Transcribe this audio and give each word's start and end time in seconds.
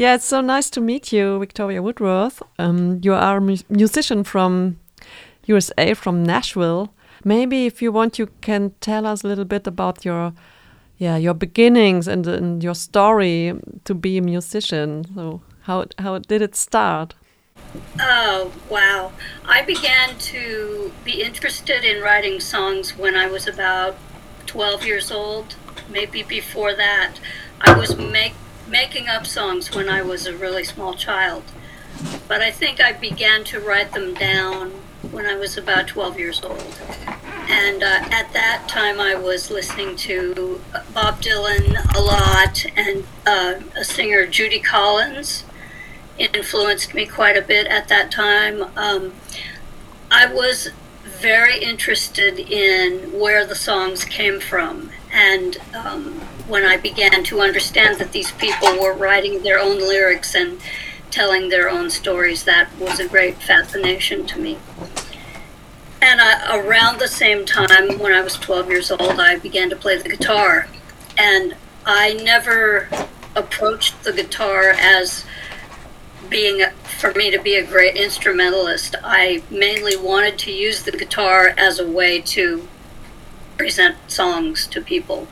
Yeah, 0.00 0.14
it's 0.14 0.24
so 0.24 0.40
nice 0.40 0.70
to 0.70 0.80
meet 0.80 1.12
you, 1.12 1.38
Victoria 1.38 1.82
Woodworth. 1.82 2.42
Um, 2.58 3.00
you 3.02 3.12
are 3.12 3.36
a 3.36 3.40
mu 3.40 3.56
musician 3.68 4.24
from 4.24 4.78
USA, 5.44 5.92
from 5.92 6.24
Nashville. 6.24 6.94
Maybe 7.22 7.66
if 7.66 7.82
you 7.82 7.92
want, 7.92 8.18
you 8.18 8.28
can 8.40 8.72
tell 8.80 9.04
us 9.04 9.22
a 9.22 9.26
little 9.26 9.44
bit 9.44 9.66
about 9.66 10.02
your, 10.02 10.32
yeah, 10.96 11.18
your 11.18 11.34
beginnings 11.34 12.08
and, 12.08 12.26
and 12.26 12.64
your 12.64 12.74
story 12.74 13.52
to 13.84 13.94
be 13.94 14.16
a 14.16 14.22
musician. 14.22 15.04
So 15.14 15.42
how 15.64 15.84
how 15.98 16.18
did 16.18 16.40
it 16.40 16.56
start? 16.56 17.14
Oh, 18.00 18.52
wow. 18.70 19.12
I 19.44 19.60
began 19.60 20.16
to 20.32 20.92
be 21.04 21.20
interested 21.22 21.84
in 21.84 22.02
writing 22.02 22.40
songs 22.40 22.96
when 22.96 23.16
I 23.16 23.26
was 23.26 23.46
about 23.46 23.96
12 24.46 24.86
years 24.86 25.10
old, 25.12 25.56
maybe 25.90 26.22
before 26.22 26.74
that. 26.74 27.20
I 27.60 27.78
was 27.78 27.98
make, 27.98 28.32
making 28.70 29.08
up 29.08 29.26
songs 29.26 29.74
when 29.74 29.88
I 29.88 30.02
was 30.02 30.26
a 30.26 30.36
really 30.36 30.64
small 30.64 30.94
child. 30.94 31.42
But 32.28 32.40
I 32.40 32.50
think 32.50 32.80
I 32.80 32.92
began 32.92 33.44
to 33.44 33.60
write 33.60 33.92
them 33.92 34.14
down 34.14 34.70
when 35.10 35.26
I 35.26 35.34
was 35.34 35.58
about 35.58 35.88
12 35.88 36.18
years 36.18 36.42
old. 36.42 36.78
And 37.48 37.82
uh, 37.82 38.06
at 38.10 38.32
that 38.32 38.66
time, 38.68 39.00
I 39.00 39.14
was 39.16 39.50
listening 39.50 39.96
to 39.96 40.60
Bob 40.94 41.20
Dylan 41.20 41.76
a 41.94 42.00
lot 42.00 42.64
and 42.76 43.04
uh, 43.26 43.54
a 43.76 43.84
singer, 43.84 44.26
Judy 44.26 44.60
Collins 44.60 45.44
influenced 46.18 46.94
me 46.94 47.06
quite 47.06 47.36
a 47.36 47.42
bit 47.42 47.66
at 47.66 47.88
that 47.88 48.12
time. 48.12 48.62
Um, 48.76 49.14
I 50.10 50.32
was 50.32 50.68
very 51.20 51.58
interested 51.62 52.38
in 52.38 53.18
where 53.18 53.46
the 53.46 53.54
songs 53.54 54.04
came 54.04 54.40
from. 54.40 54.90
And 55.12 55.58
um, 55.74 56.20
when 56.48 56.64
I 56.64 56.76
began 56.76 57.22
to 57.24 57.40
understand 57.40 57.98
that 57.98 58.12
these 58.12 58.32
people 58.32 58.80
were 58.80 58.94
writing 58.94 59.42
their 59.42 59.58
own 59.58 59.78
lyrics 59.78 60.34
and 60.34 60.60
telling 61.10 61.48
their 61.48 61.68
own 61.68 61.90
stories, 61.90 62.44
that 62.44 62.70
was 62.78 63.00
a 63.00 63.08
great 63.08 63.36
fascination 63.42 64.26
to 64.26 64.38
me. 64.38 64.58
And 66.02 66.20
I, 66.20 66.56
around 66.56 66.98
the 66.98 67.08
same 67.08 67.44
time, 67.44 67.98
when 67.98 68.12
I 68.12 68.22
was 68.22 68.34
12 68.34 68.70
years 68.70 68.90
old, 68.90 69.20
I 69.20 69.36
began 69.36 69.68
to 69.70 69.76
play 69.76 69.98
the 69.98 70.08
guitar. 70.08 70.68
And 71.18 71.54
I 71.84 72.14
never 72.14 72.88
approached 73.36 74.02
the 74.04 74.12
guitar 74.12 74.70
as 74.70 75.24
being 76.30 76.64
for 76.82 77.12
me 77.14 77.30
to 77.30 77.40
be 77.40 77.56
a 77.56 77.66
great 77.66 77.96
instrumentalist, 77.96 78.94
I 79.02 79.42
mainly 79.50 79.96
wanted 79.96 80.38
to 80.40 80.52
use 80.52 80.82
the 80.84 80.92
guitar 80.92 81.52
as 81.58 81.78
a 81.78 81.86
way 81.86 82.20
to 82.36 82.66
present 83.58 83.96
songs 84.06 84.66
to 84.68 84.80
people 84.80 85.28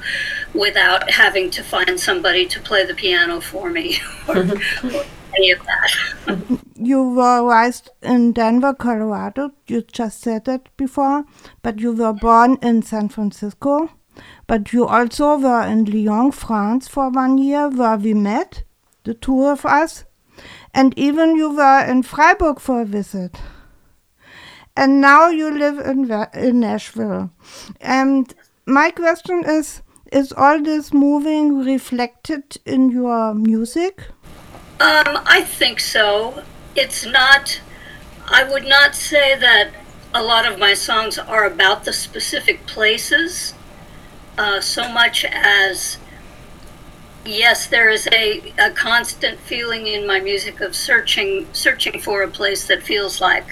without 0.53 1.11
having 1.13 1.51
to 1.51 1.63
find 1.63 1.99
somebody 1.99 2.45
to 2.47 2.61
play 2.61 2.85
the 2.85 2.95
piano 2.95 3.41
for 3.41 3.71
me 3.71 3.99
or, 4.29 4.39
or 4.85 5.05
any 5.37 5.51
of 5.53 5.61
that. 5.65 6.61
you 6.75 7.03
were 7.03 7.49
raised 7.49 7.91
in 8.03 8.33
Denver, 8.33 8.75
Colorado. 8.75 9.53
You 9.67 9.83
just 9.83 10.21
said 10.21 10.45
that 10.45 10.69
before, 10.77 11.25
but 11.63 11.79
you 11.79 11.93
were 11.93 12.13
born 12.13 12.59
in 12.61 12.83
San 12.83 13.09
Francisco. 13.09 13.91
But 14.47 14.73
you 14.73 14.87
also 14.87 15.39
were 15.39 15.63
in 15.63 15.85
Lyon, 15.85 16.33
France 16.33 16.89
for 16.89 17.09
one 17.09 17.39
year, 17.39 17.69
where 17.69 17.97
we 17.97 18.15
met, 18.15 18.65
the 19.05 19.15
two 19.15 19.45
of 19.45 19.65
us 19.65 20.05
and 20.75 20.97
even 20.99 21.37
you 21.37 21.55
were 21.55 21.85
in 21.85 22.03
Freiburg 22.03 22.61
for 22.61 22.83
a 22.83 22.85
visit. 22.85 23.41
And 24.77 25.01
now 25.01 25.29
you 25.29 25.51
live 25.51 25.79
in, 25.79 26.11
in 26.35 26.61
Nashville. 26.61 27.31
And 27.81 28.33
my 28.67 28.91
question 28.91 29.45
is 29.45 29.83
Is 30.13 30.33
all 30.33 30.63
this 30.63 30.93
moving 30.93 31.65
reflected 31.65 32.59
in 32.65 32.91
your 32.91 33.35
music? 33.35 34.09
Um, 34.81 35.19
I 35.27 35.43
think 35.43 35.81
so. 35.81 36.45
It's 36.77 37.05
not, 37.05 37.61
I 38.27 38.45
would 38.45 38.65
not 38.65 38.95
say 38.95 39.37
that 39.39 39.73
a 40.15 40.23
lot 40.23 40.47
of 40.47 40.59
my 40.59 40.75
songs 40.75 41.19
are 41.19 41.45
about 41.45 41.85
the 41.85 41.93
specific 41.93 42.65
places 42.67 43.55
uh, 44.39 44.61
so 44.61 44.89
much 44.89 45.25
as 45.25 45.99
yes, 47.29 47.67
there 47.67 47.91
is 47.91 48.09
a, 48.13 48.53
a 48.59 48.71
constant 48.71 49.39
feeling 49.39 49.87
in 49.87 50.07
my 50.07 50.19
music 50.19 50.61
of 50.61 50.75
searching 50.75 51.47
searching 51.53 52.01
for 52.01 52.23
a 52.23 52.29
place 52.29 52.67
that 52.67 52.83
feels 52.83 53.21
like 53.21 53.47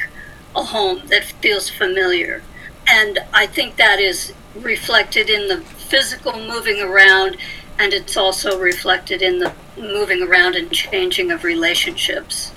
a 0.54 0.62
home, 0.62 1.02
that 1.06 1.24
feels 1.24 1.68
familiar. 1.68 2.42
And 2.88 3.18
I 3.34 3.46
think 3.46 3.76
that 3.76 4.00
is 4.00 4.32
reflected 4.56 5.28
in 5.28 5.48
the 5.48 5.58
physical 5.60 6.32
moving 6.32 6.80
around 6.80 7.36
and 7.78 7.92
it's 7.92 8.16
also 8.16 8.58
reflected 8.58 9.20
in 9.20 9.38
the 9.38 9.52
moving 9.76 10.22
around 10.22 10.54
and 10.56 10.72
changing 10.72 11.30
of 11.30 11.44
relationships. 11.44 12.52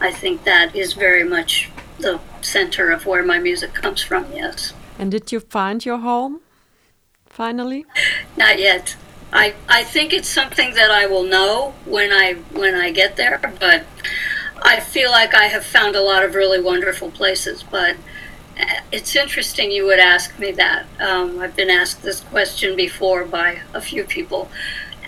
I 0.00 0.10
think 0.10 0.44
that 0.44 0.74
is 0.74 0.94
very 0.94 1.24
much 1.24 1.70
the 1.98 2.18
center 2.40 2.90
of 2.90 3.04
where 3.04 3.22
my 3.22 3.38
music 3.38 3.74
comes 3.74 4.02
from, 4.02 4.32
yes. 4.32 4.72
And 4.98 5.10
did 5.10 5.30
you 5.30 5.40
find 5.40 5.84
your 5.84 5.98
home 5.98 6.40
finally? 7.26 7.84
Not 8.36 8.58
yet. 8.58 8.96
I, 9.32 9.54
I 9.68 9.82
think 9.82 10.12
it's 10.12 10.28
something 10.28 10.74
that 10.74 10.90
I 10.90 11.06
will 11.06 11.24
know 11.24 11.74
when 11.86 12.12
I 12.12 12.34
when 12.52 12.74
I 12.74 12.90
get 12.90 13.16
there, 13.16 13.40
but 13.58 13.84
I 14.62 14.80
feel 14.80 15.10
like 15.10 15.34
I 15.34 15.46
have 15.46 15.64
found 15.64 15.96
a 15.96 16.02
lot 16.02 16.22
of 16.22 16.34
really 16.34 16.60
wonderful 16.60 17.10
places. 17.10 17.62
But 17.62 17.96
uh, 18.60 18.80
it's 18.92 19.16
interesting 19.16 19.70
you 19.70 19.86
would 19.86 19.98
ask 19.98 20.38
me 20.38 20.52
that. 20.52 20.84
Um, 21.00 21.38
I've 21.38 21.56
been 21.56 21.70
asked 21.70 22.02
this 22.02 22.20
question 22.20 22.76
before 22.76 23.24
by 23.24 23.60
a 23.72 23.80
few 23.80 24.04
people, 24.04 24.50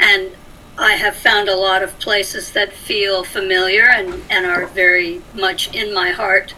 and 0.01 0.33
I 0.79 0.93
have 0.93 1.17
found 1.17 1.51
a 1.51 1.57
lot 1.57 1.83
of 1.83 1.99
places 1.99 2.53
that 2.53 2.73
feel 2.73 3.25
familiar 3.25 3.85
and, 3.85 4.23
and 4.31 4.47
are 4.47 4.67
very 4.67 5.21
much 5.35 5.73
in 5.75 5.93
my 5.93 6.11
heart. 6.11 6.55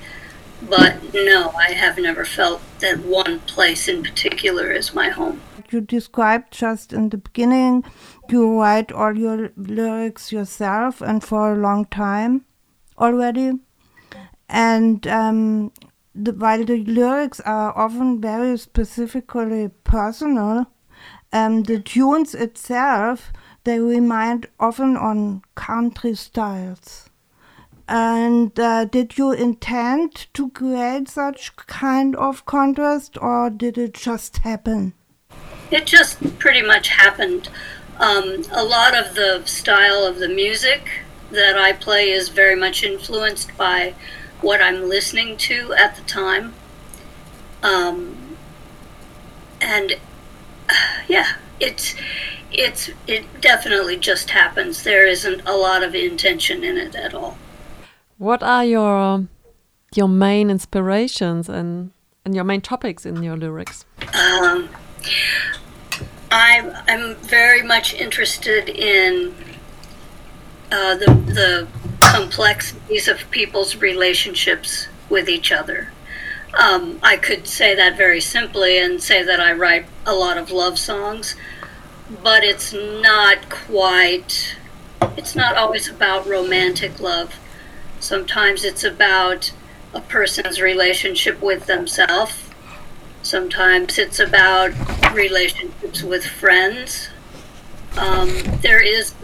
But 0.63 1.13
no, 1.13 1.51
I 1.51 1.73
have 1.73 1.99
never 1.99 2.25
felt 2.25 2.63
that 2.79 3.01
one 3.01 3.41
place 3.41 3.89
in 3.89 4.03
particular 4.03 4.71
is 4.71 4.95
my 4.95 5.11
home 5.11 5.41
you 5.73 5.81
described 5.81 6.53
just 6.53 6.93
in 6.93 7.09
the 7.11 7.19
beginning, 7.19 7.85
you 8.29 8.61
write 8.61 8.93
all 8.93 9.17
your 9.17 9.51
lyrics 9.57 10.33
yourself 10.33 11.01
and 11.01 11.23
for 11.23 11.53
a 11.53 11.59
long 11.59 11.85
time 11.87 12.45
already. 12.99 13.53
And 14.49 15.07
um, 15.07 15.73
the, 16.15 16.33
while 16.33 16.65
the 16.65 16.85
lyrics 16.85 17.41
are 17.41 17.77
often 17.77 18.21
very 18.21 18.57
specifically 18.59 19.71
personal, 19.85 20.67
um, 21.33 21.65
the 21.65 21.81
tunes 21.81 22.35
itself 22.35 23.33
they 23.65 23.81
remind 23.81 24.47
often 24.61 24.97
on 24.97 25.43
country 25.57 26.15
styles. 26.15 27.11
And 27.89 28.59
uh, 28.59 28.85
did 28.85 29.19
you 29.19 29.33
intend 29.33 30.29
to 30.35 30.51
create 30.51 31.09
such 31.09 31.55
kind 31.57 32.15
of 32.17 32.47
contrast, 32.47 33.19
or 33.21 33.51
did 33.51 33.77
it 33.77 33.95
just 33.95 34.39
happen? 34.39 34.95
It 35.71 35.87
just 35.87 36.39
pretty 36.39 36.63
much 36.63 36.89
happened. 36.89 37.49
Um, 37.99 38.45
a 38.53 38.65
lot 38.65 38.97
of 38.97 39.15
the 39.15 39.43
style 39.47 40.05
of 40.05 40.19
the 40.19 40.29
music 40.29 40.89
that 41.31 41.57
I 41.57 41.73
play 41.73 42.11
is 42.11 42.29
very 42.29 42.55
much 42.55 42.83
influenced 42.83 43.57
by 43.57 43.95
what 44.41 44.61
I'm 44.61 44.89
listening 44.89 45.37
to 45.39 45.73
at 45.75 45.97
the 45.97 46.03
time. 46.03 46.55
Um, 47.63 48.37
and 49.61 49.97
uh, 50.69 50.75
yeah, 51.09 51.33
it's 51.61 51.95
it's 52.53 52.91
it 53.07 53.25
definitely 53.41 53.97
just 53.97 54.31
happens. 54.31 54.83
There 54.83 55.07
isn't 55.07 55.43
a 55.47 55.57
lot 55.57 55.83
of 55.83 55.95
intention 55.95 56.63
in 56.63 56.77
it 56.77 56.95
at 56.95 57.15
all. 57.15 57.37
What 58.19 58.43
are 58.43 58.65
your 58.65 59.27
your 59.95 60.09
main 60.09 60.51
inspirations 60.51 61.49
and 61.49 61.91
and 62.25 62.35
your 62.35 62.45
main 62.45 62.61
topics 62.61 63.07
in 63.07 63.23
your 63.23 63.37
lyrics? 63.37 63.85
Um, 64.15 64.69
I'm, 66.37 66.77
I'm 66.87 67.15
very 67.17 67.63
much 67.63 67.95
interested 67.95 68.69
in 68.69 69.35
uh, 70.71 70.97
the, 70.97 71.07
the 71.27 71.69
complexities 72.13 73.09
of 73.09 73.31
people's 73.31 73.77
relationships 73.77 74.87
with 75.09 75.31
each 75.31 75.51
other. 75.51 75.93
Um, 76.59 77.01
I 77.03 77.17
could 77.17 77.47
say 77.47 77.75
that 77.75 77.97
very 77.97 78.21
simply 78.21 78.79
and 78.79 79.03
say 79.03 79.23
that 79.23 79.41
I 79.41 79.55
write 79.55 79.87
a 80.05 80.15
lot 80.15 80.37
of 80.37 80.51
love 80.51 80.79
songs, 80.79 81.37
but 82.23 82.45
it's 82.45 82.71
not 82.75 83.49
quite, 83.49 84.57
it's 85.17 85.37
not 85.37 85.57
always 85.57 85.89
about 85.89 86.27
romantic 86.27 87.01
love. 87.01 87.35
Sometimes 87.99 88.63
it's 88.63 88.85
about 88.85 89.53
a 89.95 90.03
person's 90.03 90.61
relationship 90.61 91.41
with 91.41 91.65
themselves 91.65 92.46
Sometimes 93.27 93.99
it's 93.99 94.21
about 94.21 94.71
relationships 95.13 96.01
with 96.01 96.25
friends. 96.25 97.09
Um, 97.99 98.31
there 98.63 98.81
is 98.81 99.15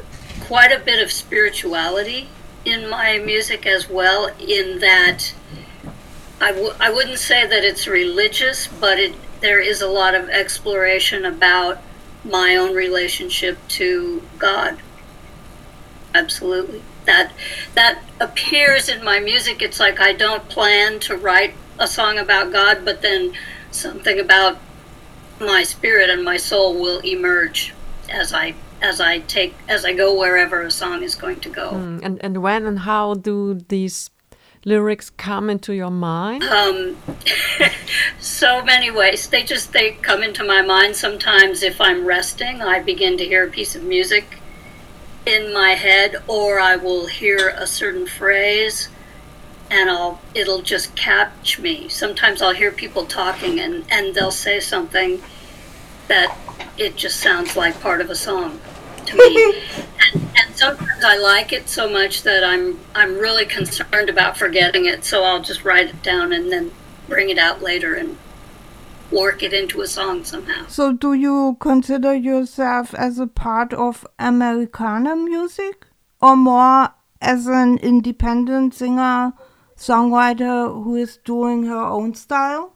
quite 0.40 0.72
a 0.72 0.80
bit 0.80 1.00
of 1.00 1.12
spirituality 1.12 2.28
in 2.64 2.90
my 2.90 3.18
music 3.18 3.64
as 3.64 3.88
well, 3.88 4.26
in 4.40 4.80
that 4.80 5.32
I 6.40 6.50
w- 6.50 6.74
I 6.80 6.90
wouldn't 6.90 7.20
say 7.20 7.46
that 7.46 7.62
it's 7.62 7.86
religious, 7.86 8.66
but 8.66 8.98
it, 8.98 9.14
there 9.40 9.60
is 9.60 9.80
a 9.80 9.86
lot 9.86 10.16
of 10.16 10.28
exploration 10.28 11.24
about 11.24 11.78
my 12.24 12.56
own 12.56 12.74
relationship 12.74 13.56
to 13.78 14.20
God. 14.36 14.78
Absolutely. 16.12 16.82
that 17.06 17.32
that 17.74 18.02
appears 18.18 18.88
in 18.88 19.04
my 19.04 19.20
music. 19.20 19.62
It's 19.62 19.78
like 19.78 20.00
I 20.00 20.12
don't 20.12 20.48
plan 20.48 20.98
to 21.00 21.16
write 21.16 21.54
a 21.78 21.86
song 21.86 22.18
about 22.18 22.52
God, 22.52 22.84
but 22.84 23.00
then 23.00 23.34
something 23.72 24.20
about 24.20 24.58
my 25.40 25.62
spirit 25.62 26.10
and 26.10 26.24
my 26.24 26.36
soul 26.36 26.74
will 26.74 27.00
emerge 27.00 27.74
as 28.08 28.32
I 28.32 28.54
as 28.80 29.00
I 29.00 29.20
take 29.20 29.54
as 29.68 29.84
I 29.84 29.92
go 29.92 30.18
wherever 30.18 30.60
a 30.62 30.70
song 30.70 31.02
is 31.02 31.14
going 31.14 31.40
to 31.40 31.48
go. 31.48 31.72
Mm, 31.72 32.00
and 32.02 32.24
and 32.24 32.42
when 32.42 32.66
and 32.66 32.80
how 32.80 33.14
do 33.14 33.54
these 33.54 34.10
lyrics 34.64 35.10
come 35.10 35.50
into 35.50 35.74
your 35.74 35.90
mind? 35.90 36.44
Um, 36.44 36.96
so 38.20 38.62
many 38.64 38.90
ways. 38.90 39.28
They 39.28 39.42
just 39.42 39.72
they 39.72 39.92
come 39.92 40.22
into 40.22 40.44
my 40.44 40.62
mind 40.62 40.96
sometimes 40.96 41.62
if 41.62 41.80
I'm 41.80 42.04
resting. 42.04 42.62
I 42.62 42.80
begin 42.80 43.16
to 43.18 43.24
hear 43.24 43.46
a 43.46 43.50
piece 43.50 43.74
of 43.74 43.82
music 43.82 44.38
in 45.26 45.52
my 45.52 45.70
head, 45.70 46.16
or 46.26 46.58
I 46.58 46.76
will 46.76 47.06
hear 47.06 47.54
a 47.56 47.66
certain 47.66 48.06
phrase, 48.06 48.88
and 49.72 49.88
I'll 49.88 50.20
it'll 50.34 50.62
just 50.62 50.94
catch 50.94 51.58
me. 51.58 51.88
Sometimes 51.88 52.42
I'll 52.42 52.54
hear 52.54 52.70
people 52.70 53.06
talking, 53.06 53.58
and 53.58 53.84
and 53.90 54.14
they'll 54.14 54.30
say 54.30 54.60
something 54.60 55.22
that 56.08 56.36
it 56.76 56.94
just 56.96 57.20
sounds 57.20 57.56
like 57.56 57.80
part 57.80 58.00
of 58.02 58.10
a 58.10 58.14
song 58.14 58.60
to 59.06 59.16
me. 59.16 59.62
and, 60.14 60.22
and 60.22 60.56
sometimes 60.56 61.02
I 61.04 61.16
like 61.16 61.52
it 61.52 61.68
so 61.68 61.88
much 61.88 62.22
that 62.22 62.44
I'm 62.44 62.78
I'm 62.94 63.18
really 63.18 63.46
concerned 63.46 64.10
about 64.10 64.36
forgetting 64.36 64.84
it, 64.84 65.04
so 65.04 65.24
I'll 65.24 65.42
just 65.42 65.64
write 65.64 65.88
it 65.88 66.02
down 66.02 66.34
and 66.34 66.52
then 66.52 66.70
bring 67.08 67.30
it 67.30 67.38
out 67.38 67.62
later 67.62 67.94
and 67.94 68.18
work 69.10 69.42
it 69.42 69.54
into 69.54 69.80
a 69.80 69.86
song 69.86 70.24
somehow. 70.24 70.66
So, 70.68 70.92
do 70.92 71.14
you 71.14 71.56
consider 71.60 72.14
yourself 72.14 72.94
as 72.94 73.18
a 73.18 73.26
part 73.26 73.72
of 73.72 74.06
Americana 74.18 75.16
music 75.16 75.86
or 76.20 76.36
more 76.36 76.90
as 77.22 77.46
an 77.46 77.78
independent 77.78 78.74
singer 78.74 79.32
songwriter 79.82 80.84
who 80.84 80.94
is 80.94 81.16
doing 81.24 81.64
her 81.64 81.84
own 81.98 82.14
style? 82.14 82.72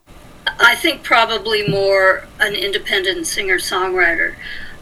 I 0.59 0.75
think 0.75 1.05
probably 1.05 1.67
more 1.69 2.27
an 2.41 2.55
independent 2.55 3.27
singer 3.27 3.59
songwriter. 3.59 4.35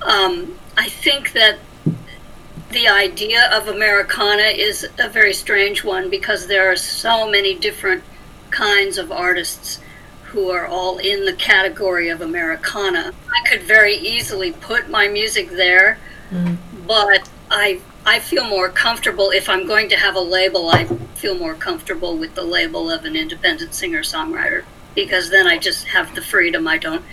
Um, 0.03 0.59
I 0.77 0.89
think 0.89 1.33
that 1.33 1.59
the 2.71 2.89
idea 2.89 3.51
of 3.53 3.69
Americana 3.69 4.49
is 4.69 4.89
a 4.99 5.09
very 5.09 5.35
strange 5.35 5.85
one 5.85 6.11
because 6.11 6.47
there 6.47 6.71
are 6.71 6.77
so 6.77 7.31
many 7.31 7.55
different 7.55 8.03
kinds 8.51 8.99
of 8.99 9.13
artists 9.13 9.81
who 10.25 10.51
are 10.51 10.67
all 10.67 10.99
in 10.99 11.25
the 11.27 11.35
category 11.35 12.09
of 12.09 12.21
Americana. 12.21 13.13
I 13.29 13.49
could 13.49 13.63
very 13.63 13.95
easily 13.95 14.53
put 14.53 14.89
my 14.89 15.09
music 15.09 15.51
there, 15.51 15.99
mm. 16.31 16.57
but 16.87 17.29
I 17.51 17.81
I 18.07 18.19
feel 18.19 18.45
more 18.45 18.69
comfortable 18.69 19.31
if 19.31 19.49
I'm 19.49 19.67
going 19.67 19.89
to 19.89 19.97
have 19.97 20.15
a 20.15 20.21
label. 20.21 20.71
I 20.71 20.85
feel 21.15 21.35
more 21.35 21.55
comfortable 21.55 22.17
with 22.17 22.35
the 22.35 22.43
label 22.43 22.91
of 22.91 23.05
an 23.05 23.17
independent 23.17 23.75
singer 23.75 24.03
songwriter 24.03 24.65
because 24.95 25.31
then 25.31 25.47
I 25.47 25.59
just 25.59 25.87
have 25.89 26.15
the 26.15 26.23
freedom. 26.23 26.69
I 26.69 26.79
don't 26.79 27.05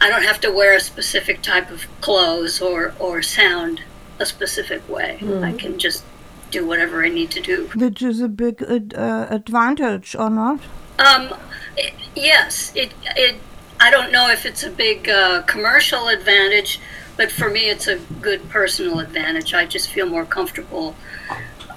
I 0.00 0.08
don't 0.08 0.22
have 0.22 0.40
to 0.40 0.50
wear 0.50 0.74
a 0.74 0.80
specific 0.80 1.42
type 1.42 1.70
of 1.70 1.86
clothes 2.00 2.60
or 2.60 2.94
or 2.98 3.22
sound 3.22 3.82
a 4.18 4.26
specific 4.26 4.86
way. 4.88 5.18
Mm. 5.20 5.42
I 5.42 5.52
can 5.52 5.78
just 5.78 6.04
do 6.50 6.66
whatever 6.66 7.04
I 7.04 7.08
need 7.08 7.30
to 7.32 7.40
do. 7.40 7.70
Which 7.74 8.02
is 8.02 8.20
a 8.20 8.28
big 8.28 8.62
uh, 8.62 9.26
advantage, 9.30 10.14
or 10.16 10.30
not? 10.30 10.60
Um, 10.98 11.34
it, 11.76 11.94
yes, 12.14 12.72
it 12.74 12.92
it. 13.16 13.36
I 13.78 13.90
don't 13.90 14.12
know 14.12 14.28
if 14.28 14.44
it's 14.44 14.62
a 14.62 14.70
big 14.70 15.08
uh, 15.08 15.42
commercial 15.42 16.08
advantage, 16.08 16.80
but 17.20 17.30
for 17.30 17.50
me, 17.50 17.68
it's 17.68 17.86
a 17.86 17.98
good 18.22 18.48
personal 18.48 18.98
advantage. 18.98 19.52
I 19.52 19.66
just 19.66 19.90
feel 19.90 20.06
more 20.06 20.24
comfortable 20.24 20.96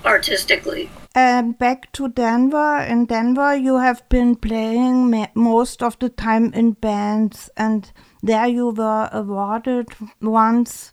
artistically. 0.06 0.90
Um, 1.16 1.51
back 1.51 1.92
to 1.92 2.07
Denver. 2.07 2.78
In 2.78 3.04
Denver, 3.07 3.54
you 3.54 3.75
have 3.75 4.07
been 4.07 4.38
playing 4.38 5.28
most 5.36 5.84
of 5.84 6.00
the 6.00 6.07
time 6.07 6.54
in 6.54 6.72
bands, 6.72 7.50
and 7.57 7.92
there 8.22 8.48
you 8.48 8.69
were 8.69 9.10
awarded 9.12 9.90
once, 10.22 10.92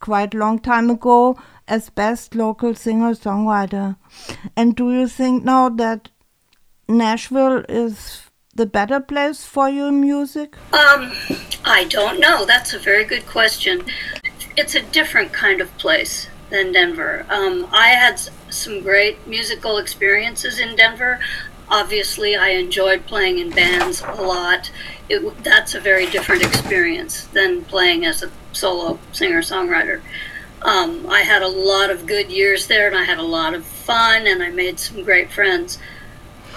quite 0.00 0.34
a 0.34 0.38
long 0.38 0.58
time 0.58 0.90
ago, 0.90 1.38
as 1.68 1.88
best 1.90 2.34
local 2.34 2.74
singer 2.74 3.12
songwriter. 3.12 3.96
And 4.56 4.74
do 4.74 4.90
you 4.90 5.06
think 5.06 5.44
now 5.44 5.68
that 5.68 6.10
Nashville 6.88 7.64
is 7.68 8.22
the 8.54 8.66
better 8.66 9.00
place 9.00 9.44
for 9.44 9.68
your 9.68 9.90
music? 9.92 10.56
Um, 10.72 11.12
I 11.64 11.86
don't 11.88 12.20
know. 12.20 12.44
That's 12.44 12.72
a 12.74 12.78
very 12.78 13.04
good 13.04 13.26
question. 13.26 13.84
It's 14.56 14.74
a 14.74 14.82
different 14.82 15.32
kind 15.32 15.60
of 15.60 15.76
place 15.78 16.28
than 16.50 16.72
Denver. 16.72 17.26
Um, 17.28 17.66
I 17.72 17.88
had 17.88 18.20
some 18.50 18.80
great 18.80 19.26
musical 19.26 19.78
experiences 19.78 20.60
in 20.60 20.76
Denver. 20.76 21.18
Obviously, 21.68 22.36
I 22.36 22.50
enjoyed 22.50 23.06
playing 23.06 23.38
in 23.38 23.50
bands 23.50 24.02
a 24.02 24.22
lot. 24.22 24.70
It, 25.08 25.42
that's 25.42 25.74
a 25.74 25.80
very 25.80 26.06
different 26.06 26.44
experience 26.44 27.24
than 27.26 27.64
playing 27.64 28.04
as 28.04 28.22
a 28.22 28.30
solo 28.52 28.98
singer 29.12 29.40
songwriter. 29.40 30.00
Um, 30.62 31.06
I 31.08 31.20
had 31.20 31.42
a 31.42 31.48
lot 31.48 31.90
of 31.90 32.06
good 32.06 32.30
years 32.30 32.68
there 32.68 32.86
and 32.86 32.96
I 32.96 33.04
had 33.04 33.18
a 33.18 33.22
lot 33.22 33.54
of 33.54 33.66
fun 33.66 34.26
and 34.26 34.42
I 34.42 34.50
made 34.50 34.78
some 34.78 35.02
great 35.02 35.30
friends. 35.30 35.78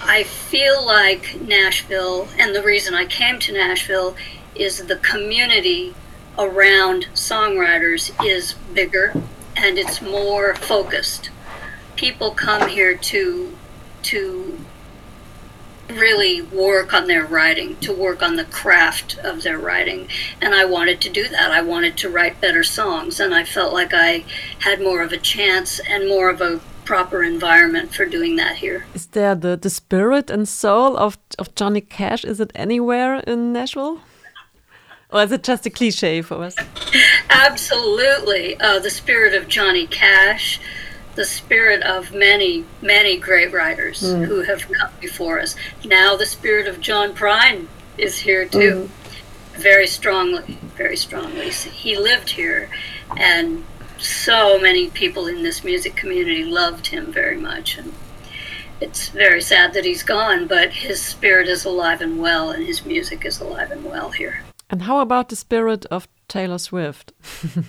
I 0.04 0.24
feel 0.24 0.86
like 0.86 1.42
Nashville, 1.42 2.28
and 2.38 2.56
the 2.56 2.64
reason 2.64 2.94
I 2.94 3.06
came 3.06 3.40
to 3.40 3.54
Nashville 3.54 4.16
is 4.56 4.86
the 4.86 4.98
community 4.98 5.94
around 6.38 7.08
songwriters 7.14 8.12
is 8.24 8.54
bigger 8.74 9.14
and 9.56 9.78
it's 9.78 10.02
more 10.02 10.56
focused. 10.56 11.30
People 11.96 12.32
come 12.32 12.70
here 12.70 12.96
to 12.96 13.56
to 14.04 14.60
really 15.90 16.42
work 16.42 16.94
on 16.94 17.08
their 17.08 17.26
writing, 17.26 17.76
to 17.78 17.94
work 17.94 18.22
on 18.22 18.36
the 18.36 18.44
craft 18.46 19.18
of 19.20 19.44
their 19.44 19.58
writing. 19.58 20.08
And 20.42 20.54
I 20.54 20.66
wanted 20.66 21.02
to 21.02 21.10
do 21.10 21.28
that. 21.30 21.52
I 21.52 21.62
wanted 21.62 21.98
to 21.98 22.10
write 22.10 22.42
better 22.42 22.64
songs, 22.64 23.20
and 23.20 23.34
I 23.34 23.44
felt 23.44 23.74
like 23.74 23.94
I 23.94 24.26
had 24.60 24.82
more 24.82 25.02
of 25.02 25.12
a 25.12 25.18
chance 25.18 25.80
and 25.80 26.08
more 26.08 26.30
of 26.30 26.42
a 26.42 26.60
proper 26.88 27.22
environment 27.22 27.94
for 27.94 28.06
doing 28.06 28.38
that 28.38 28.56
here. 28.56 28.86
Is 28.94 29.08
there 29.08 29.36
the, 29.36 29.58
the 29.58 29.70
spirit 29.70 30.30
and 30.30 30.48
soul 30.48 30.96
of, 30.96 31.18
of 31.38 31.54
Johnny 31.54 31.82
Cash? 31.82 32.24
Is 32.24 32.40
it 32.40 32.52
anywhere 32.56 33.16
in 33.28 33.52
Nashville? 33.52 34.00
Or 35.12 35.22
is 35.22 35.32
it 35.34 35.44
just 35.44 35.66
a 35.66 35.70
cliche 35.70 36.22
for 36.22 36.44
us? 36.46 36.56
Absolutely. 37.30 38.58
Uh, 38.60 38.80
the 38.80 38.90
spirit 38.90 39.34
of 39.34 39.50
Johnny 39.50 39.86
Cash, 39.88 40.62
the 41.16 41.26
spirit 41.26 41.84
of 41.84 42.14
many, 42.14 42.64
many 42.82 43.18
great 43.18 43.52
writers 43.52 44.02
mm. 44.02 44.26
who 44.26 44.44
have 44.44 44.62
come 44.72 44.92
before 45.02 45.42
us. 45.42 45.56
Now 45.84 46.16
the 46.16 46.26
spirit 46.26 46.68
of 46.68 46.80
John 46.80 47.14
Prine 47.14 47.68
is 47.98 48.18
here 48.20 48.48
too. 48.48 48.90
Mm. 48.90 49.62
Very 49.62 49.88
strongly, 49.88 50.58
very 50.78 50.96
strongly. 50.96 51.50
He 51.50 51.98
lived 51.98 52.30
here, 52.30 52.70
and 53.18 53.66
so 54.00 54.60
many 54.60 54.90
people 54.90 55.28
in 55.28 55.44
this 55.44 55.64
music 55.64 55.96
community 55.96 56.44
loved 56.44 56.88
him 56.88 57.12
very 57.12 57.38
much. 57.38 57.78
And 57.78 57.94
it's 58.80 59.10
very 59.10 59.42
sad 59.42 59.74
that 59.74 59.86
he's 59.86 60.04
gone, 60.04 60.48
but 60.48 60.72
his 60.72 61.02
spirit 61.02 61.48
is 61.48 61.66
alive 61.66 62.02
and 62.02 62.20
well, 62.20 62.52
and 62.52 62.64
his 62.66 62.86
music 62.86 63.26
is 63.26 63.40
alive 63.40 63.72
and 63.72 63.84
well 63.84 64.12
here. 64.12 64.44
And 64.70 64.84
how 64.84 65.00
about 65.00 65.30
the 65.30 65.36
spirit 65.36 65.86
of 65.86 66.08
Taylor 66.28 66.58
Swift? 66.58 67.14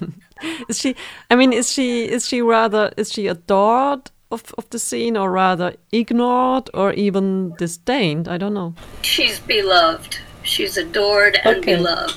is 0.69 0.79
she? 0.79 0.97
I 1.31 1.37
mean, 1.37 1.53
is 1.53 1.73
she? 1.73 2.09
Is 2.09 2.27
she 2.27 2.43
rather? 2.43 2.93
Is 2.97 3.13
she 3.13 3.29
adored 3.29 4.11
of 4.31 4.53
of 4.59 4.69
the 4.71 4.79
scene, 4.79 5.17
or 5.17 5.31
rather 5.31 5.77
ignored, 5.93 6.69
or 6.75 6.93
even 6.93 7.55
disdained? 7.57 8.27
I 8.27 8.37
don't 8.37 8.55
know. 8.55 8.75
She's 9.03 9.39
beloved. 9.39 10.19
She's 10.43 10.77
adored 10.77 11.39
and 11.45 11.59
okay. 11.59 11.77
beloved. 11.77 12.17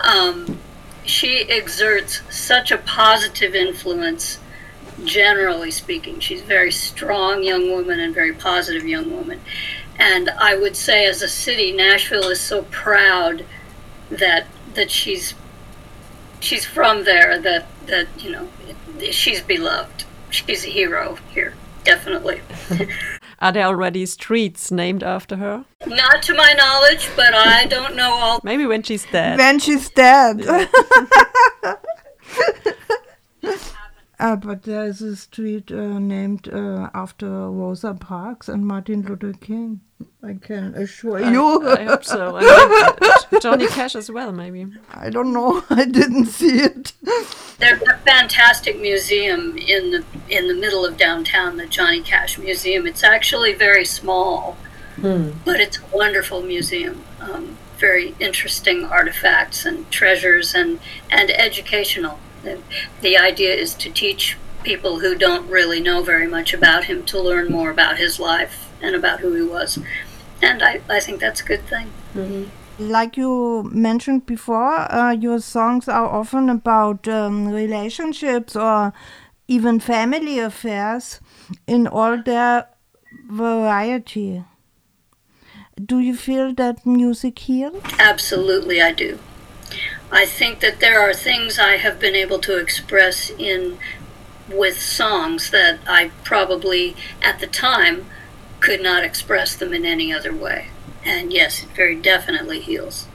Um, 0.00 0.57
she 1.08 1.48
exerts 1.48 2.20
such 2.30 2.70
a 2.70 2.78
positive 2.78 3.54
influence. 3.54 4.38
Generally 5.04 5.70
speaking, 5.70 6.18
she's 6.18 6.42
a 6.42 6.44
very 6.44 6.72
strong 6.72 7.42
young 7.44 7.70
woman 7.70 8.00
and 8.00 8.12
very 8.12 8.32
positive 8.32 8.86
young 8.86 9.12
woman. 9.12 9.40
And 9.96 10.28
I 10.30 10.56
would 10.56 10.76
say, 10.76 11.06
as 11.06 11.22
a 11.22 11.28
city, 11.28 11.70
Nashville 11.72 12.28
is 12.30 12.40
so 12.40 12.62
proud 12.64 13.44
that 14.10 14.46
that 14.74 14.90
she's 14.90 15.34
she's 16.40 16.64
from 16.64 17.04
there 17.04 17.38
that 17.38 17.66
that 17.86 18.06
you 18.18 18.30
know 18.30 18.48
she's 19.10 19.40
beloved 19.40 20.04
she's 20.30 20.64
a 20.64 20.68
hero 20.68 21.18
here 21.32 21.54
definitely 21.84 22.40
are 23.40 23.52
there 23.52 23.64
already 23.66 24.04
streets 24.06 24.70
named 24.70 25.02
after 25.02 25.36
her? 25.36 25.64
Not 25.86 26.22
to 26.22 26.34
my 26.34 26.52
knowledge 26.54 27.08
but 27.16 27.34
i 27.34 27.64
don't 27.66 27.96
know 27.96 28.10
all 28.10 28.40
maybe 28.42 28.66
when 28.66 28.82
she's 28.82 29.06
dead. 29.06 29.38
When 29.38 29.58
she's 29.58 29.88
dead. 29.90 30.44
Uh, 34.20 34.34
but 34.34 34.64
there's 34.64 35.00
a 35.00 35.14
street 35.14 35.70
uh, 35.70 35.98
named 36.00 36.48
uh, 36.48 36.90
after 36.92 37.28
rosa 37.48 37.94
parks 37.94 38.48
and 38.48 38.66
martin 38.66 39.00
luther 39.02 39.32
king 39.32 39.80
I 40.22 40.34
can 40.34 40.74
assure 40.74 41.20
you. 41.20 41.66
I 41.68 41.84
hope 41.84 42.04
so. 42.04 42.36
And 42.36 42.46
maybe 43.30 43.40
Johnny 43.40 43.66
Cash 43.68 43.94
as 43.94 44.10
well, 44.10 44.32
maybe. 44.32 44.66
I 44.92 45.10
don't 45.10 45.32
know. 45.32 45.64
I 45.70 45.84
didn't 45.84 46.26
see 46.26 46.58
it. 46.58 46.92
There's 47.58 47.82
a 47.82 47.96
fantastic 47.98 48.80
museum 48.80 49.56
in 49.56 49.90
the 49.90 50.04
in 50.28 50.48
the 50.48 50.54
middle 50.54 50.84
of 50.84 50.96
downtown, 50.96 51.56
the 51.56 51.66
Johnny 51.66 52.02
Cash 52.02 52.36
Museum. 52.38 52.86
It's 52.86 53.02
actually 53.02 53.54
very 53.54 53.84
small, 53.84 54.56
but 55.44 55.60
it's 55.60 55.78
a 55.78 55.96
wonderful 55.96 56.42
museum. 56.42 57.04
Um, 57.20 57.56
very 57.78 58.14
interesting 58.18 58.84
artifacts 58.84 59.64
and 59.64 59.90
treasures 59.90 60.54
and 60.54 60.80
and 61.10 61.30
educational. 61.30 62.18
The, 62.42 62.60
the 63.00 63.16
idea 63.16 63.54
is 63.54 63.74
to 63.74 63.90
teach 63.90 64.36
people 64.62 64.98
who 65.00 65.14
don't 65.16 65.48
really 65.48 65.80
know 65.80 66.02
very 66.02 66.26
much 66.26 66.52
about 66.52 66.84
him 66.84 67.04
to 67.06 67.20
learn 67.20 67.50
more 67.50 67.70
about 67.70 67.98
his 67.98 68.20
life 68.20 68.67
and 68.80 68.94
about 68.94 69.20
who 69.20 69.34
he 69.34 69.42
was. 69.42 69.78
And 70.40 70.62
I, 70.62 70.80
I 70.88 71.00
think 71.00 71.20
that's 71.20 71.40
a 71.40 71.44
good 71.44 71.62
thing. 71.66 72.50
Like 72.78 73.16
you 73.16 73.68
mentioned 73.72 74.26
before, 74.26 74.92
uh, 74.92 75.10
your 75.12 75.40
songs 75.40 75.88
are 75.88 76.06
often 76.06 76.48
about 76.48 77.08
um, 77.08 77.48
relationships 77.48 78.54
or 78.54 78.92
even 79.48 79.80
family 79.80 80.38
affairs 80.38 81.20
in 81.66 81.86
all 81.88 82.22
their 82.22 82.68
variety. 83.28 84.44
Do 85.84 85.98
you 85.98 86.14
feel 86.14 86.54
that 86.54 86.86
music 86.86 87.38
heals? 87.38 87.82
Absolutely, 87.98 88.80
I 88.80 88.92
do. 88.92 89.18
I 90.10 90.24
think 90.24 90.60
that 90.60 90.80
there 90.80 91.00
are 91.00 91.12
things 91.12 91.58
I 91.58 91.76
have 91.76 91.98
been 92.00 92.14
able 92.14 92.38
to 92.40 92.58
express 92.58 93.30
in 93.30 93.78
with 94.48 94.80
songs 94.80 95.50
that 95.50 95.78
I 95.86 96.10
probably 96.24 96.96
at 97.22 97.38
the 97.40 97.46
time 97.46 98.06
could 98.60 98.82
not 98.82 99.04
express 99.04 99.54
them 99.56 99.72
in 99.72 99.84
any 99.84 100.12
other 100.12 100.32
way. 100.32 100.68
And 101.04 101.32
yes, 101.32 101.62
it 101.62 101.68
very 101.70 101.96
definitely 101.96 102.60
heals. 102.60 103.06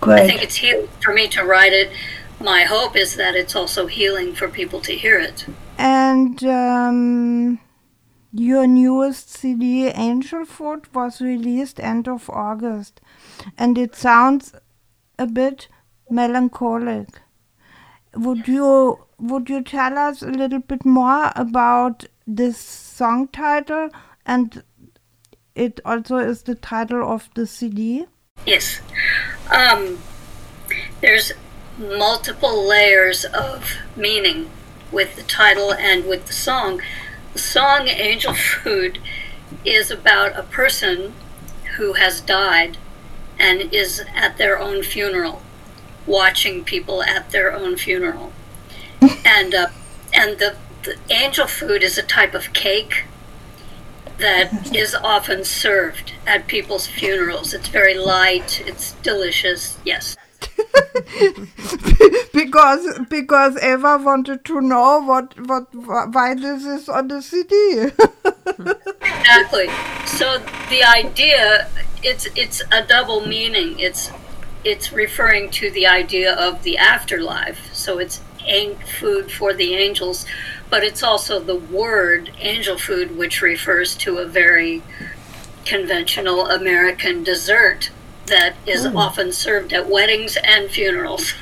Great. 0.00 0.20
I 0.20 0.26
think 0.26 0.42
it's 0.42 0.56
healing 0.56 0.88
for 1.00 1.12
me 1.14 1.28
to 1.28 1.44
write 1.44 1.72
it. 1.72 1.90
My 2.40 2.64
hope 2.64 2.96
is 2.96 3.16
that 3.16 3.36
it's 3.36 3.54
also 3.54 3.86
healing 3.86 4.34
for 4.34 4.48
people 4.48 4.80
to 4.80 4.92
hear 4.96 5.18
it. 5.18 5.46
And 5.78 6.42
um, 6.44 7.60
your 8.32 8.66
newest 8.66 9.30
CD, 9.30 9.88
Angel 9.88 10.44
Food, 10.44 10.92
was 10.94 11.20
released 11.20 11.78
end 11.78 12.08
of 12.08 12.28
August, 12.30 13.00
and 13.56 13.78
it 13.78 13.94
sounds 13.94 14.54
a 15.18 15.26
bit 15.26 15.68
melancholic. 16.10 17.20
Would 18.14 18.48
you 18.48 19.04
would 19.18 19.48
you 19.48 19.62
tell 19.62 19.96
us 19.96 20.22
a 20.22 20.26
little 20.26 20.58
bit 20.58 20.84
more 20.84 21.30
about 21.36 22.06
this 22.26 22.58
song 22.58 23.28
title 23.28 23.88
and 24.26 24.62
it 25.54 25.80
also 25.84 26.16
is 26.16 26.42
the 26.42 26.54
title 26.54 27.02
of 27.02 27.28
the 27.34 27.46
CD? 27.46 28.06
Yes. 28.46 28.80
Um, 29.50 29.98
there's 31.00 31.32
multiple 31.78 32.66
layers 32.66 33.24
of 33.24 33.76
meaning 33.96 34.50
with 34.90 35.16
the 35.16 35.22
title 35.22 35.72
and 35.72 36.06
with 36.06 36.26
the 36.26 36.32
song. 36.32 36.80
The 37.32 37.38
song 37.38 37.88
Angel 37.88 38.34
Food 38.34 38.98
is 39.64 39.90
about 39.90 40.38
a 40.38 40.42
person 40.42 41.14
who 41.76 41.94
has 41.94 42.20
died 42.20 42.76
and 43.38 43.72
is 43.72 44.04
at 44.14 44.36
their 44.38 44.58
own 44.58 44.82
funeral, 44.82 45.42
watching 46.06 46.64
people 46.64 47.02
at 47.02 47.30
their 47.30 47.52
own 47.52 47.76
funeral. 47.76 48.32
and 49.24 49.54
uh, 49.54 49.68
and 50.12 50.38
the, 50.38 50.56
the 50.84 50.96
angel 51.10 51.46
food 51.46 51.82
is 51.82 51.96
a 51.96 52.02
type 52.02 52.34
of 52.34 52.52
cake 52.52 53.04
that 54.22 54.74
is 54.74 54.94
often 54.94 55.44
served 55.44 56.12
at 56.26 56.46
people's 56.46 56.86
funerals. 56.86 57.52
It's 57.52 57.68
very 57.68 57.94
light, 57.94 58.62
it's 58.66 58.92
delicious. 59.02 59.78
Yes. 59.84 60.16
because 62.32 62.98
because 63.08 63.62
Eva 63.62 63.98
wanted 63.98 64.44
to 64.46 64.60
know 64.60 65.00
what 65.02 65.34
what 65.46 65.66
why 66.14 66.34
this 66.34 66.64
is 66.64 66.88
on 66.88 67.08
the 67.08 67.20
CD. 67.22 67.90
Exactly. 69.22 69.68
So 70.04 70.38
the 70.68 70.82
idea 70.82 71.68
it's 72.02 72.26
it's 72.36 72.62
a 72.72 72.82
double 72.82 73.26
meaning. 73.26 73.78
It's 73.78 74.10
it's 74.64 74.92
referring 74.92 75.50
to 75.50 75.70
the 75.70 75.86
idea 75.86 76.34
of 76.34 76.62
the 76.62 76.76
afterlife. 76.76 77.72
So 77.72 77.98
it's 77.98 78.20
food 78.98 79.30
for 79.30 79.52
the 79.54 79.74
angels, 79.74 80.26
but 80.70 80.82
it's 80.82 81.02
also 81.02 81.40
the 81.40 81.56
word 81.56 82.32
angel 82.38 82.78
food, 82.78 83.16
which 83.16 83.42
refers 83.42 83.96
to 83.96 84.18
a 84.18 84.26
very 84.26 84.82
conventional 85.64 86.46
American 86.48 87.22
dessert 87.22 87.90
that 88.26 88.54
is 88.66 88.86
often 88.86 89.32
served 89.32 89.72
at 89.72 89.88
weddings 89.88 90.36
and 90.44 90.70
funerals. 90.70 91.34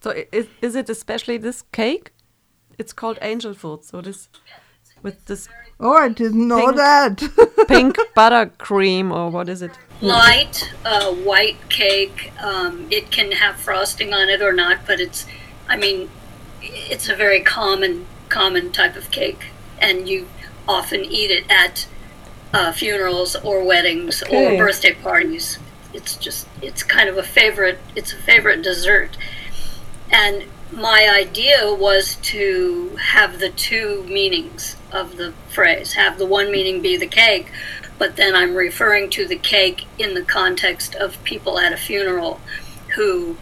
So 0.00 0.24
is, 0.32 0.48
is 0.60 0.74
it 0.74 0.88
especially 0.88 1.36
this 1.36 1.62
cake? 1.72 2.12
It's 2.78 2.92
called 2.92 3.18
angel 3.22 3.54
food. 3.54 3.84
So 3.84 4.00
this 4.00 4.28
with 5.02 5.26
this 5.26 5.48
oh, 5.82 5.94
I 5.94 6.08
didn't 6.08 6.48
know 6.48 6.66
Pink. 6.66 6.76
that. 6.76 7.66
pink 7.68 7.96
buttercream 8.16 9.12
or 9.12 9.30
what 9.30 9.48
is 9.48 9.62
it? 9.62 9.72
Light, 10.00 10.72
uh, 10.84 11.12
white 11.12 11.68
cake. 11.68 12.32
Um, 12.40 12.86
it 12.90 13.10
can 13.10 13.32
have 13.32 13.56
frosting 13.56 14.12
on 14.12 14.28
it 14.28 14.42
or 14.42 14.52
not, 14.52 14.86
but 14.86 15.00
it's, 15.00 15.26
I 15.68 15.76
mean, 15.76 16.10
it's 16.62 17.08
a 17.08 17.16
very 17.16 17.40
common, 17.40 18.06
common 18.28 18.72
type 18.72 18.96
of 18.96 19.10
cake, 19.10 19.46
and 19.80 20.08
you 20.08 20.28
often 20.68 21.04
eat 21.04 21.30
it 21.30 21.44
at 21.50 21.86
uh, 22.54 22.72
funerals 22.72 23.34
or 23.36 23.64
weddings 23.64 24.22
Okay. 24.22 24.54
or 24.54 24.58
birthday 24.58 24.94
parties. 24.94 25.58
It's 25.92 26.16
just, 26.16 26.46
it's 26.60 26.82
kind 26.82 27.08
of 27.08 27.18
a 27.18 27.22
favorite. 27.22 27.78
It's 27.96 28.12
a 28.12 28.16
favorite 28.16 28.62
dessert, 28.62 29.16
and 30.10 30.44
my 30.72 31.06
idea 31.06 31.74
was 31.74 32.16
to 32.16 32.96
have 32.96 33.38
the 33.38 33.50
two 33.50 34.04
meanings 34.04 34.76
of 34.90 35.16
the 35.16 35.34
phrase. 35.50 35.92
Have 35.94 36.18
the 36.18 36.24
one 36.26 36.50
meaning 36.50 36.80
be 36.80 36.96
the 36.96 37.06
cake, 37.06 37.50
but 37.98 38.16
then 38.16 38.34
I'm 38.34 38.54
referring 38.54 39.10
to 39.10 39.26
the 39.26 39.36
cake 39.36 39.86
in 39.98 40.14
the 40.14 40.22
context 40.22 40.94
of 40.94 41.22
people 41.24 41.58
at 41.58 41.72
a 41.72 41.76
funeral 41.76 42.40
who 42.94 43.36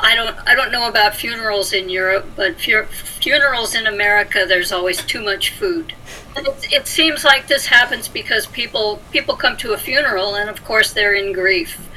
I 0.00 0.14
don't 0.14 0.36
I 0.48 0.54
don't 0.54 0.72
know 0.72 0.88
about 0.88 1.14
funerals 1.14 1.72
in 1.72 1.88
Europe, 1.88 2.26
but 2.36 2.60
fu- 2.60 2.84
funerals 2.84 3.74
in 3.74 3.86
America 3.86 4.44
there's 4.46 4.72
always 4.72 5.02
too 5.04 5.22
much 5.22 5.50
food. 5.50 5.94
It, 6.36 6.72
it 6.72 6.86
seems 6.86 7.24
like 7.24 7.46
this 7.46 7.66
happens 7.66 8.08
because 8.08 8.46
people 8.46 9.02
people 9.10 9.36
come 9.36 9.56
to 9.58 9.72
a 9.72 9.78
funeral 9.78 10.34
and 10.34 10.48
of 10.48 10.64
course 10.64 10.92
they're 10.92 11.14
in 11.14 11.32
grief 11.32 11.88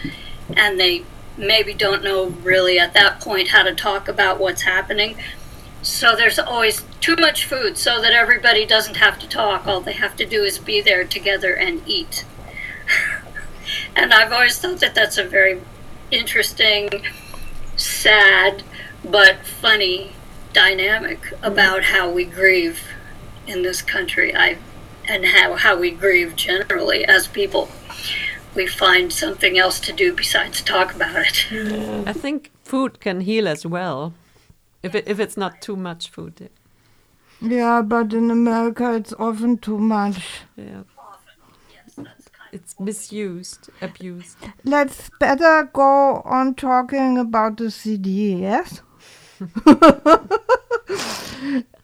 and 0.56 0.80
they 0.80 1.04
maybe 1.38 1.74
don't 1.74 2.04
know 2.04 2.28
really 2.44 2.80
at 2.80 2.94
that 2.94 3.20
point 3.20 3.50
how 3.50 3.64
to 3.64 3.74
talk 3.74 4.08
about 4.08 4.40
what's 4.40 4.64
happening. 4.64 5.18
So 5.82 6.16
there's 6.16 6.40
always 6.40 6.84
too 7.00 7.16
much 7.18 7.46
food 7.46 7.78
so 7.78 8.02
that 8.02 8.12
everybody 8.12 8.66
doesn't 8.66 8.96
have 8.96 9.20
to 9.20 9.30
talk. 9.30 9.68
All 9.68 9.82
they 9.82 9.94
have 9.94 10.16
to 10.18 10.26
do 10.26 10.44
is 10.44 10.58
be 10.58 10.82
there 10.82 11.04
together 11.04 11.54
and 11.54 11.82
eat. 11.88 12.26
and 13.96 14.14
I've 14.14 14.32
always 14.32 14.58
thought 14.58 14.80
that 14.80 14.96
that's 14.96 15.18
a 15.18 15.24
very 15.24 15.62
interesting, 16.10 16.90
sad, 17.76 18.64
but 19.04 19.46
funny 19.46 20.14
dynamic 20.54 21.34
about 21.42 21.84
how 21.84 22.10
we 22.10 22.26
grieve 22.26 22.82
in 23.48 23.62
this 23.62 23.82
country. 23.82 24.36
I 24.36 24.58
and 25.08 25.26
how, 25.26 25.56
how 25.56 25.78
we 25.78 25.92
grieve 25.92 26.36
generally 26.36 27.06
as 27.06 27.28
people. 27.28 27.70
We 28.56 28.68
find 28.68 29.12
something 29.12 29.58
else 29.58 29.80
to 29.82 29.94
do 29.94 30.16
besides 30.16 30.62
talk 30.62 30.96
about 30.96 31.28
it. 31.52 32.08
I 32.08 32.14
think 32.14 32.52
food 32.64 33.00
can 33.00 33.22
heal 33.22 33.48
as 33.48 33.66
well. 33.66 34.14
If 34.82 34.96
it, 34.96 35.08
if 35.08 35.20
it's 35.20 35.36
not 35.36 35.62
too 35.62 35.76
much 35.76 36.10
food. 36.10 36.50
yeah, 37.42 37.82
but 37.82 38.14
in 38.14 38.32
America 38.32 38.94
it's 38.94 39.14
often 39.20 39.58
too 39.58 39.78
much. 39.78 40.42
Yeah. 40.56 40.84
It's 42.56 42.80
misused, 42.80 43.70
abused. 43.82 44.38
Let's 44.64 45.10
better 45.20 45.70
go 45.74 46.22
on 46.24 46.56
talking 46.56 47.18
about 47.18 47.58
the 47.58 47.70
CD, 47.70 48.36
yes? 48.36 48.82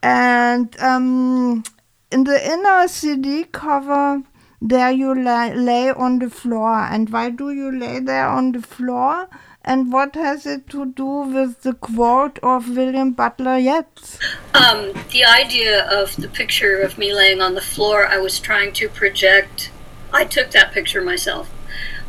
and 0.02 0.80
um, 0.80 1.62
in 2.10 2.24
the 2.24 2.52
inner 2.52 2.88
CD 2.88 3.44
cover, 3.44 4.22
there 4.62 4.90
you 4.90 5.14
lay, 5.14 5.54
lay 5.54 5.90
on 5.90 6.20
the 6.20 6.30
floor. 6.30 6.72
And 6.84 7.10
why 7.10 7.28
do 7.28 7.50
you 7.50 7.70
lay 7.70 8.00
there 8.00 8.28
on 8.28 8.52
the 8.52 8.62
floor? 8.62 9.28
And 9.66 9.92
what 9.92 10.14
has 10.14 10.46
it 10.46 10.70
to 10.70 10.86
do 10.86 11.04
with 11.04 11.60
the 11.60 11.74
quote 11.74 12.38
of 12.42 12.70
William 12.70 13.12
Butler 13.12 13.58
Yeats? 13.58 14.18
Um, 14.54 14.94
the 15.10 15.26
idea 15.26 15.86
of 15.90 16.16
the 16.16 16.28
picture 16.28 16.78
of 16.78 16.96
me 16.96 17.12
laying 17.12 17.42
on 17.42 17.54
the 17.54 17.60
floor, 17.60 18.06
I 18.06 18.16
was 18.16 18.40
trying 18.40 18.72
to 18.72 18.88
project. 18.88 19.70
I 20.12 20.24
took 20.24 20.50
that 20.50 20.72
picture 20.72 21.00
myself. 21.02 21.50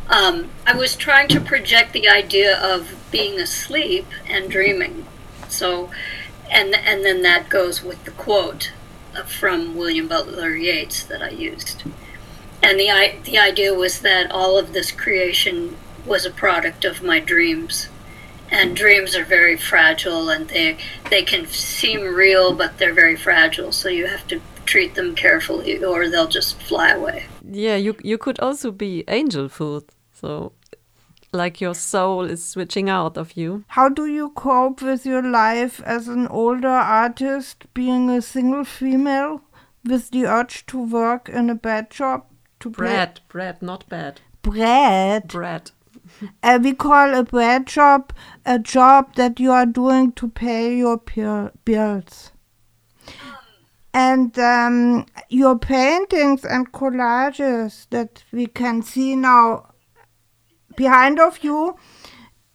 Um, 0.08 0.50
I 0.66 0.74
was 0.76 0.96
trying 0.96 1.28
to 1.28 1.40
project 1.40 1.92
the 1.92 2.08
idea 2.08 2.56
of 2.58 2.94
being 3.10 3.40
asleep 3.40 4.06
and 4.28 4.50
dreaming. 4.50 5.06
So, 5.48 5.90
and 6.50 6.74
and 6.74 7.04
then 7.04 7.22
that 7.22 7.48
goes 7.48 7.82
with 7.82 8.04
the 8.04 8.10
quote 8.10 8.72
from 9.26 9.76
William 9.76 10.08
Butler 10.08 10.54
Yeats 10.56 11.02
that 11.04 11.22
I 11.22 11.30
used. 11.30 11.84
and 12.62 12.78
the 12.80 12.90
the 13.24 13.38
idea 13.38 13.74
was 13.74 14.00
that 14.00 14.30
all 14.30 14.58
of 14.58 14.72
this 14.72 14.90
creation 14.90 15.76
was 16.06 16.24
a 16.26 16.30
product 16.30 16.84
of 16.84 17.02
my 17.02 17.20
dreams 17.20 17.88
and 18.50 18.76
dreams 18.76 19.16
are 19.16 19.24
very 19.24 19.56
fragile 19.56 20.28
and 20.28 20.48
they 20.48 20.76
they 21.10 21.22
can 21.22 21.46
seem 21.46 22.02
real 22.14 22.54
but 22.54 22.78
they're 22.78 22.94
very 22.94 23.16
fragile 23.16 23.72
so 23.72 23.88
you 23.88 24.06
have 24.06 24.26
to 24.28 24.40
treat 24.66 24.94
them 24.94 25.14
carefully 25.14 25.82
or 25.84 26.08
they'll 26.08 26.28
just 26.28 26.60
fly 26.62 26.90
away. 26.90 27.26
Yeah 27.42 27.76
you 27.76 27.96
you 28.02 28.18
could 28.18 28.40
also 28.40 28.70
be 28.70 29.04
angel 29.08 29.48
food. 29.48 29.84
So 30.12 30.52
like 31.32 31.60
your 31.60 31.74
soul 31.74 32.24
is 32.24 32.44
switching 32.44 32.88
out 32.88 33.18
of 33.18 33.36
you. 33.36 33.64
How 33.68 33.88
do 33.88 34.06
you 34.06 34.30
cope 34.30 34.82
with 34.82 35.04
your 35.04 35.22
life 35.22 35.80
as 35.84 36.08
an 36.08 36.28
older 36.28 36.68
artist 36.68 37.66
being 37.74 38.08
a 38.08 38.22
single 38.22 38.64
female 38.64 39.42
with 39.84 40.10
the 40.10 40.26
urge 40.26 40.64
to 40.66 40.78
work 40.78 41.28
in 41.28 41.50
a 41.50 41.54
bad 41.54 41.90
job 41.90 42.24
to 42.60 42.70
bread 42.70 43.20
bread 43.28 43.60
not 43.62 43.88
bad. 43.88 44.20
Bread? 44.42 45.28
Bread. 45.28 45.70
Uh, 46.42 46.58
we 46.62 46.74
call 46.74 47.14
a 47.14 47.24
bread 47.24 47.66
job 47.66 48.12
a 48.44 48.58
job 48.58 49.14
that 49.16 49.40
you 49.40 49.50
are 49.50 49.66
doing 49.66 50.12
to 50.12 50.28
pay 50.28 50.76
your 50.76 50.98
bills. 51.64 52.30
And 53.94 54.36
um, 54.40 55.06
your 55.28 55.56
paintings 55.56 56.44
and 56.44 56.70
collages 56.72 57.86
that 57.90 58.24
we 58.32 58.46
can 58.46 58.82
see 58.82 59.14
now 59.14 59.72
behind 60.76 61.20
of 61.20 61.44
you, 61.44 61.76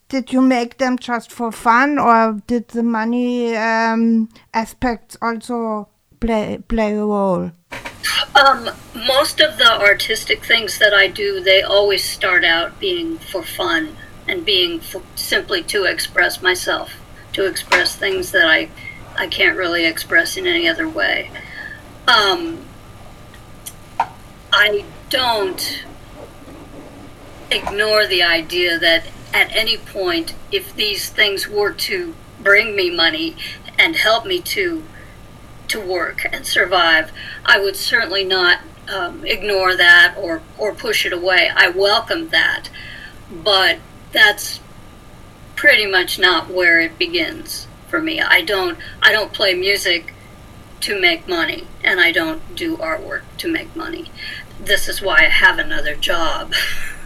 did 0.10 0.34
you 0.34 0.42
make 0.42 0.80
them 0.80 1.00
just 1.00 1.32
for 1.32 1.52
fun 1.52 1.98
or 1.98 2.42
did 2.46 2.68
the 2.70 2.84
money 2.84 3.56
um, 3.56 4.28
aspects 4.54 5.16
also 5.22 5.88
play, 6.20 6.60
play 6.68 6.94
a 6.96 7.06
role? 7.06 7.52
Um, 8.36 8.70
most 9.08 9.40
of 9.40 9.58
the 9.58 9.80
artistic 9.80 10.44
things 10.44 10.78
that 10.80 10.94
I 10.94 11.08
do, 11.08 11.42
they 11.42 11.62
always 11.62 12.04
start 12.04 12.44
out 12.44 12.80
being 12.80 13.18
for 13.18 13.44
fun 13.44 13.96
and 14.28 14.46
being 14.46 14.80
for, 14.80 15.02
simply 15.16 15.64
to 15.64 15.86
express 15.86 16.42
myself, 16.42 16.92
to 17.34 17.46
express 17.46 17.96
things 17.96 18.32
that 18.32 18.46
I, 18.46 18.70
I 19.20 19.28
can't 19.28 19.58
really 19.58 19.86
express 19.86 20.38
in 20.38 20.48
any 20.48 20.66
other 20.66 20.88
way. 20.88 21.30
Um, 22.08 22.64
I 24.50 24.86
don't 25.10 25.84
ignore 27.52 28.08
the 28.08 28.24
idea 28.24 28.80
that 28.80 29.08
at 29.34 29.54
any 29.54 29.76
point, 29.76 30.36
if 30.54 30.74
these 30.74 31.10
things 31.10 31.50
were 31.50 31.74
to 31.74 32.16
bring 32.42 32.78
me 32.78 32.90
money 32.90 33.36
and 33.78 33.98
help 33.98 34.26
me 34.26 34.40
to 34.42 34.86
to 35.68 35.82
work 35.82 36.26
and 36.32 36.48
survive, 36.48 37.12
I 37.46 37.60
would 37.60 37.76
certainly 37.76 38.24
not 38.24 38.62
um, 38.88 39.26
ignore 39.26 39.76
that 39.76 40.16
or, 40.18 40.42
or 40.58 40.74
push 40.74 41.06
it 41.06 41.14
away. 41.14 41.52
I 41.54 41.70
welcome 41.70 42.30
that, 42.30 42.70
but 43.32 43.80
that's 44.14 44.62
pretty 45.56 45.86
much 45.86 46.18
not 46.18 46.50
where 46.50 46.80
it 46.80 46.98
begins 46.98 47.68
for 47.90 48.02
me. 48.02 48.22
I 48.22 48.42
don't 48.42 48.78
I 49.02 49.12
don't 49.12 49.34
play 49.34 49.54
music 49.54 50.14
to 50.82 51.00
make 51.00 51.28
money, 51.28 51.68
and 51.84 52.00
I 52.00 52.12
don't 52.12 52.56
do 52.56 52.78
artwork 52.78 53.24
to 53.40 53.52
make 53.52 53.76
money. 53.76 54.12
This 54.60 54.88
is 54.88 55.02
why 55.02 55.20
I 55.20 55.30
have 55.30 55.60
another 55.60 55.96
job. 55.96 56.54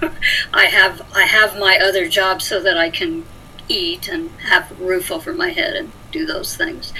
I 0.53 0.65
have 0.65 1.07
I 1.15 1.23
have 1.23 1.57
my 1.57 1.77
other 1.77 2.07
job 2.07 2.41
so 2.41 2.61
that 2.61 2.77
I 2.77 2.89
can 2.89 3.25
eat 3.67 4.07
and 4.07 4.29
have 4.47 4.71
a 4.71 4.75
roof 4.75 5.11
over 5.11 5.33
my 5.33 5.49
head 5.49 5.75
and 5.75 5.91
do 6.11 6.25
those 6.25 6.55
things. 6.55 6.93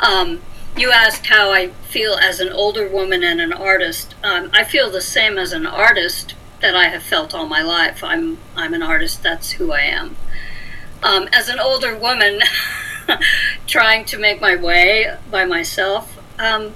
Um, 0.00 0.40
you 0.76 0.90
asked 0.90 1.26
how 1.26 1.50
I 1.50 1.68
feel 1.68 2.14
as 2.14 2.40
an 2.40 2.50
older 2.50 2.88
woman 2.88 3.22
and 3.22 3.40
an 3.40 3.52
artist. 3.52 4.14
Um, 4.24 4.50
I 4.52 4.64
feel 4.64 4.90
the 4.90 5.00
same 5.00 5.38
as 5.38 5.52
an 5.52 5.66
artist 5.66 6.34
that 6.60 6.74
I 6.74 6.88
have 6.88 7.02
felt 7.02 7.34
all 7.34 7.46
my 7.46 7.62
life. 7.62 8.02
I'm 8.02 8.38
I'm 8.56 8.74
an 8.74 8.82
artist. 8.82 9.22
That's 9.22 9.52
who 9.52 9.72
I 9.72 9.80
am. 9.80 10.16
Um, 11.02 11.28
as 11.32 11.48
an 11.48 11.60
older 11.60 11.96
woman, 11.96 12.40
trying 13.66 14.04
to 14.06 14.18
make 14.18 14.40
my 14.40 14.56
way 14.56 15.16
by 15.30 15.44
myself. 15.44 16.18
Um, 16.38 16.74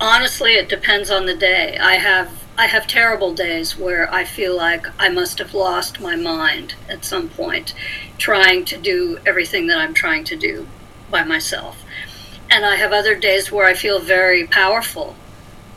honestly, 0.00 0.54
it 0.54 0.68
depends 0.68 1.10
on 1.10 1.26
the 1.26 1.36
day. 1.36 1.78
I 1.78 1.94
have 1.96 2.42
I 2.56 2.66
have 2.66 2.86
terrible 2.86 3.34
days 3.34 3.76
where 3.76 4.12
I 4.14 4.24
feel 4.24 4.56
like 4.56 4.86
I 5.00 5.08
must 5.08 5.38
have 5.38 5.54
lost 5.54 5.98
my 6.00 6.14
mind 6.14 6.76
at 6.88 7.04
some 7.04 7.28
point, 7.28 7.74
trying 8.16 8.64
to 8.66 8.76
do 8.76 9.18
everything 9.26 9.66
that 9.66 9.78
I'm 9.78 9.92
trying 9.92 10.22
to 10.24 10.36
do 10.36 10.68
by 11.10 11.24
myself 11.24 11.84
and 12.50 12.64
I 12.64 12.76
have 12.76 12.92
other 12.92 13.14
days 13.14 13.50
where 13.50 13.66
I 13.66 13.74
feel 13.74 13.98
very 13.98 14.46
powerful 14.46 15.16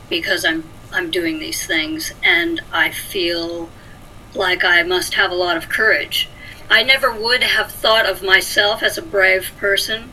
because 0.08 0.44
I'm 0.44 0.64
I'm 0.92 1.10
doing 1.10 1.38
these 1.38 1.66
things 1.66 2.12
and 2.22 2.60
I 2.72 2.90
feel 2.90 3.68
like 4.34 4.64
I 4.64 4.82
must 4.84 5.14
have 5.14 5.30
a 5.30 5.34
lot 5.34 5.56
of 5.56 5.68
courage. 5.68 6.28
I 6.70 6.82
never 6.82 7.12
would 7.12 7.42
have 7.42 7.70
thought 7.70 8.06
of 8.06 8.22
myself 8.22 8.82
as 8.82 8.98
a 8.98 9.02
brave 9.02 9.52
person, 9.56 10.10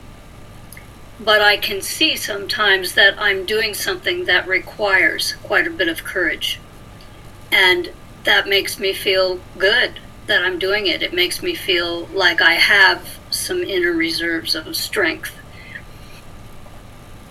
but 1.20 1.40
I 1.40 1.56
can 1.56 1.82
see 1.82 2.16
sometimes 2.16 2.94
that 2.94 3.14
I'm 3.18 3.44
doing 3.44 3.74
something 3.74 4.24
that 4.24 4.48
requires 4.48 5.34
quite 5.42 5.66
a 5.66 5.70
bit 5.70 5.88
of 5.88 6.04
courage. 6.04 6.60
And 7.52 7.92
that 8.24 8.48
makes 8.48 8.78
me 8.78 8.92
feel 8.92 9.40
good 9.58 10.00
that 10.26 10.42
I'm 10.42 10.58
doing 10.58 10.86
it. 10.86 11.02
It 11.02 11.12
makes 11.12 11.42
me 11.42 11.54
feel 11.54 12.06
like 12.06 12.40
I 12.40 12.54
have 12.54 13.18
some 13.30 13.62
inner 13.62 13.92
reserves 13.92 14.54
of 14.54 14.74
strength 14.74 15.38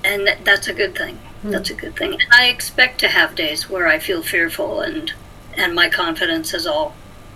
and 0.06 0.28
th- 0.28 0.38
that's 0.44 0.68
a 0.68 0.74
good 0.74 0.96
thing. 0.96 1.18
Mm. 1.44 1.52
That's 1.52 1.70
a 1.70 1.74
good 1.74 1.96
thing. 1.96 2.14
And 2.14 2.22
I 2.32 2.46
expect 2.46 3.00
to 3.00 3.08
have 3.08 3.36
days 3.36 3.70
where 3.70 3.88
I 3.88 4.00
feel 4.00 4.22
fearful 4.22 4.82
and 4.82 5.12
and 5.58 5.74
my 5.74 5.90
confidence 5.90 6.54
is 6.54 6.68
all 6.68 6.94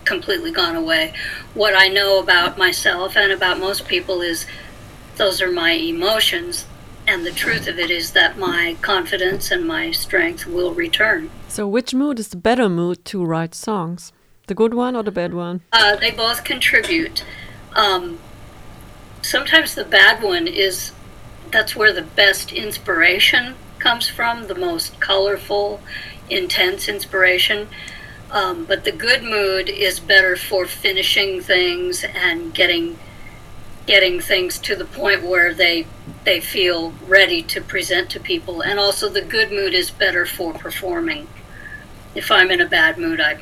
completely 0.10 0.52
gone 0.52 0.76
away. 0.76 1.14
What 1.54 1.74
I 1.78 1.88
know 1.88 2.20
about 2.20 2.58
myself 2.58 3.16
and 3.16 3.32
about 3.32 3.60
most 3.60 3.88
people 3.88 4.22
is 4.22 4.46
those 5.16 5.42
are 5.42 5.52
my 5.52 5.72
emotions 5.72 6.66
and 7.10 7.26
the 7.26 7.32
truth 7.32 7.68
of 7.68 7.80
it 7.80 7.90
is 7.90 8.12
that 8.12 8.38
my 8.38 8.76
confidence 8.82 9.50
and 9.50 9.66
my 9.66 9.90
strength 9.90 10.46
will 10.46 10.74
return. 10.74 11.30
So 11.48 11.68
which 11.68 11.94
mood 11.94 12.20
is 12.20 12.28
the 12.28 12.38
better 12.38 12.70
mood 12.70 13.04
to 13.06 13.26
write 13.26 13.56
songs? 13.56 14.12
The 14.46 14.54
good 14.54 14.76
one 14.76 14.96
or 14.96 15.02
the 15.02 15.12
bad 15.12 15.34
one? 15.34 15.62
Uh, 15.72 15.96
they 15.96 16.12
both 16.12 16.44
contribute. 16.44 17.24
Um, 17.74 18.20
sometimes 19.24 19.74
the 19.74 19.86
bad 19.86 20.22
one 20.22 20.48
is 20.48 20.92
that's 21.52 21.76
where 21.76 21.94
the 21.94 22.04
best 22.04 22.52
inspiration 22.52 23.56
comes 23.80 24.08
from, 24.08 24.46
the 24.46 24.56
most 24.56 25.00
colorful, 25.00 25.82
intense 26.30 26.88
inspiration. 26.88 27.68
Um, 28.32 28.66
but 28.66 28.84
the 28.84 28.92
good 28.92 29.24
mood 29.24 29.70
is 29.70 30.00
better 30.00 30.36
for 30.36 30.66
finishing 30.66 31.42
things 31.42 32.04
and 32.04 32.54
getting 32.54 33.00
getting 33.88 34.20
things 34.20 34.60
to 34.60 34.76
the 34.76 34.86
point 34.86 35.24
where 35.24 35.52
they 35.52 35.88
they 36.24 36.40
feel 36.40 36.94
ready 37.08 37.42
to 37.42 37.60
present 37.60 38.10
to 38.12 38.20
people. 38.20 38.62
And 38.62 38.80
also, 38.80 39.10
the 39.10 39.22
good 39.22 39.52
mood 39.52 39.74
is 39.74 39.90
better 39.90 40.26
for 40.28 40.54
performing. 40.54 41.28
If 42.14 42.32
I'm 42.32 42.52
in 42.52 42.62
a 42.62 42.68
bad 42.68 43.00
mood, 43.00 43.20
I 43.20 43.40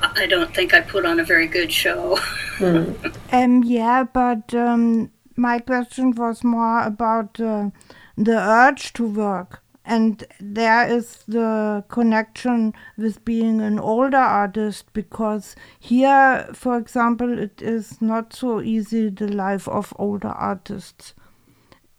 I 0.00 0.26
don't 0.26 0.54
think 0.54 0.74
I 0.74 0.80
put 0.80 1.04
on 1.04 1.18
a 1.18 1.24
very 1.24 1.48
good 1.48 1.72
show. 1.72 2.16
mm. 2.58 3.16
um, 3.32 3.64
yeah, 3.64 4.04
but 4.04 4.54
um, 4.54 5.10
my 5.34 5.58
question 5.58 6.12
was 6.12 6.44
more 6.44 6.82
about 6.82 7.40
uh, 7.40 7.70
the 8.16 8.38
urge 8.38 8.92
to 8.92 9.06
work. 9.08 9.63
And 9.84 10.24
there 10.40 10.88
is 10.88 11.24
the 11.28 11.84
connection 11.88 12.72
with 12.96 13.24
being 13.24 13.60
an 13.60 13.78
older 13.78 14.16
artist 14.16 14.86
because 14.94 15.54
here, 15.78 16.48
for 16.54 16.78
example, 16.78 17.38
it 17.38 17.60
is 17.60 18.00
not 18.00 18.32
so 18.32 18.62
easy 18.62 19.10
the 19.10 19.28
life 19.28 19.68
of 19.68 19.92
older 19.98 20.28
artists. 20.28 21.12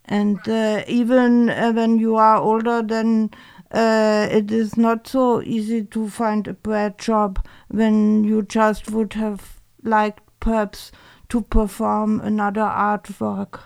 And 0.04 0.38
uh, 0.48 0.82
even 0.88 1.50
uh, 1.50 1.72
when 1.72 1.98
you 1.98 2.16
are 2.16 2.38
older, 2.38 2.82
then 2.82 3.30
uh, 3.70 4.28
it 4.30 4.50
is 4.50 4.76
not 4.76 5.06
so 5.06 5.42
easy 5.42 5.84
to 5.84 6.08
find 6.08 6.46
a 6.48 6.54
bread 6.54 6.98
job 6.98 7.44
when 7.68 8.24
you 8.24 8.42
just 8.42 8.90
would 8.90 9.12
have 9.12 9.60
liked 9.82 10.22
perhaps 10.40 10.92
to 11.28 11.40
perform 11.40 12.20
another 12.20 12.60
artwork 12.60 13.60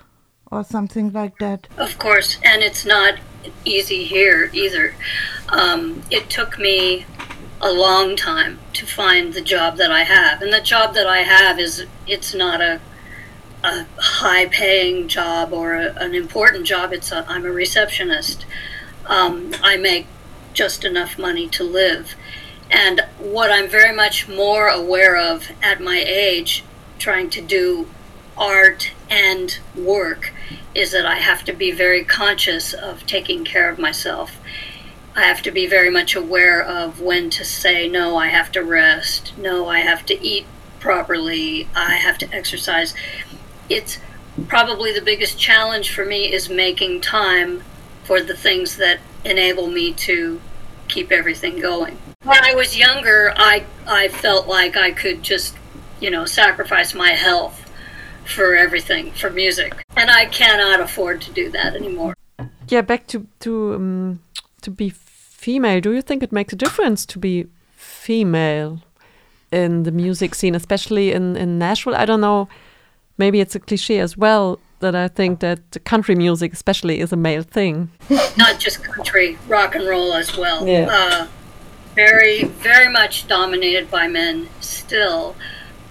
or 0.50 0.64
something 0.64 1.12
like 1.12 1.38
that. 1.38 1.68
Of 1.76 1.98
course, 1.98 2.38
and 2.42 2.62
it's 2.62 2.84
not 2.84 3.18
easy 3.64 4.04
here 4.04 4.50
either. 4.52 4.94
Um, 5.48 6.02
it 6.10 6.30
took 6.30 6.58
me 6.58 7.06
a 7.60 7.72
long 7.72 8.16
time 8.16 8.58
to 8.72 8.86
find 8.86 9.34
the 9.34 9.40
job 9.40 9.76
that 9.76 9.90
I 9.92 10.04
have, 10.04 10.42
and 10.42 10.52
the 10.52 10.60
job 10.60 10.94
that 10.94 11.06
I 11.06 11.18
have 11.18 11.58
is 11.58 11.86
it's 12.06 12.34
not 12.34 12.60
a 12.60 12.80
a 13.62 13.86
high 13.98 14.46
paying 14.46 15.08
job 15.08 15.52
or 15.52 15.74
a, 15.74 15.92
an 15.96 16.14
important 16.14 16.66
job. 16.66 16.92
It's 16.92 17.12
a, 17.12 17.24
I'm 17.28 17.44
a 17.44 17.50
receptionist. 17.50 18.46
Um, 19.06 19.54
I 19.62 19.76
make 19.76 20.06
just 20.52 20.84
enough 20.84 21.18
money 21.18 21.48
to 21.48 21.64
live. 21.64 22.14
And 22.70 23.02
what 23.18 23.50
I'm 23.50 23.68
very 23.68 23.94
much 23.94 24.28
more 24.28 24.68
aware 24.68 25.16
of 25.16 25.50
at 25.62 25.80
my 25.80 26.02
age 26.06 26.64
trying 26.98 27.30
to 27.30 27.40
do 27.40 27.88
art 28.36 28.92
and 29.10 29.58
work 29.76 30.32
is 30.74 30.92
that 30.92 31.06
I 31.06 31.16
have 31.16 31.44
to 31.44 31.52
be 31.52 31.70
very 31.72 32.04
conscious 32.04 32.72
of 32.72 33.06
taking 33.06 33.44
care 33.44 33.68
of 33.70 33.78
myself. 33.78 34.36
I 35.16 35.22
have 35.22 35.42
to 35.42 35.50
be 35.50 35.66
very 35.66 35.90
much 35.90 36.14
aware 36.14 36.62
of 36.62 37.00
when 37.00 37.30
to 37.30 37.44
say, 37.44 37.88
no, 37.88 38.16
I 38.16 38.28
have 38.28 38.52
to 38.52 38.62
rest. 38.62 39.36
No, 39.36 39.68
I 39.68 39.80
have 39.80 40.06
to 40.06 40.24
eat 40.24 40.46
properly. 40.78 41.68
I 41.74 41.96
have 41.96 42.18
to 42.18 42.32
exercise. 42.32 42.94
It's 43.68 43.98
probably 44.46 44.92
the 44.92 45.02
biggest 45.02 45.38
challenge 45.38 45.92
for 45.92 46.04
me 46.04 46.32
is 46.32 46.48
making 46.48 47.00
time 47.00 47.62
for 48.04 48.22
the 48.22 48.36
things 48.36 48.76
that 48.76 49.00
enable 49.24 49.66
me 49.66 49.92
to 49.92 50.40
keep 50.88 51.10
everything 51.10 51.60
going. 51.60 51.98
When 52.22 52.44
I 52.44 52.54
was 52.54 52.76
younger, 52.76 53.32
I, 53.36 53.64
I 53.86 54.08
felt 54.08 54.46
like 54.46 54.76
I 54.76 54.92
could 54.92 55.22
just, 55.22 55.56
you 56.00 56.10
know, 56.10 56.24
sacrifice 56.24 56.94
my 56.94 57.10
health 57.10 57.59
for 58.24 58.54
everything, 58.54 59.12
for 59.12 59.30
music. 59.30 59.84
And 59.96 60.10
I 60.10 60.26
cannot 60.26 60.80
afford 60.80 61.20
to 61.22 61.32
do 61.32 61.50
that 61.50 61.74
anymore. 61.74 62.14
Yeah, 62.68 62.82
back 62.82 63.06
to, 63.08 63.26
to, 63.40 63.74
um, 63.74 64.20
to 64.62 64.70
be 64.70 64.90
female, 64.90 65.80
do 65.80 65.92
you 65.92 66.02
think 66.02 66.22
it 66.22 66.32
makes 66.32 66.52
a 66.52 66.56
difference 66.56 67.04
to 67.06 67.18
be 67.18 67.46
female 67.74 68.82
in 69.50 69.82
the 69.82 69.90
music 69.90 70.34
scene, 70.34 70.54
especially 70.54 71.12
in, 71.12 71.36
in 71.36 71.58
Nashville? 71.58 71.96
I 71.96 72.04
don't 72.04 72.20
know, 72.20 72.48
maybe 73.18 73.40
it's 73.40 73.54
a 73.54 73.60
cliche 73.60 73.98
as 74.00 74.16
well 74.16 74.58
that 74.80 74.94
I 74.94 75.08
think 75.08 75.40
that 75.40 75.84
country 75.84 76.14
music, 76.14 76.52
especially, 76.52 77.00
is 77.00 77.12
a 77.12 77.16
male 77.16 77.42
thing. 77.42 77.90
Not 78.36 78.58
just 78.58 78.82
country, 78.82 79.38
rock 79.46 79.74
and 79.74 79.86
roll 79.86 80.14
as 80.14 80.36
well. 80.36 80.66
Yeah. 80.66 80.88
Uh, 80.90 81.26
very, 81.94 82.44
very 82.44 82.88
much 82.88 83.28
dominated 83.28 83.90
by 83.90 84.08
men 84.08 84.48
still. 84.60 85.36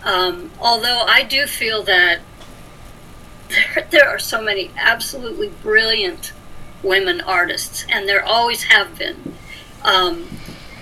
Um, 0.03 0.51
although 0.59 1.03
I 1.07 1.23
do 1.23 1.45
feel 1.45 1.83
that 1.83 2.19
there, 3.49 3.87
there 3.91 4.09
are 4.09 4.19
so 4.19 4.41
many 4.41 4.71
absolutely 4.77 5.49
brilliant 5.61 6.33
women 6.83 7.21
artists, 7.21 7.85
and 7.89 8.07
there 8.07 8.23
always 8.23 8.63
have 8.63 8.97
been. 8.97 9.35
Um, 9.83 10.27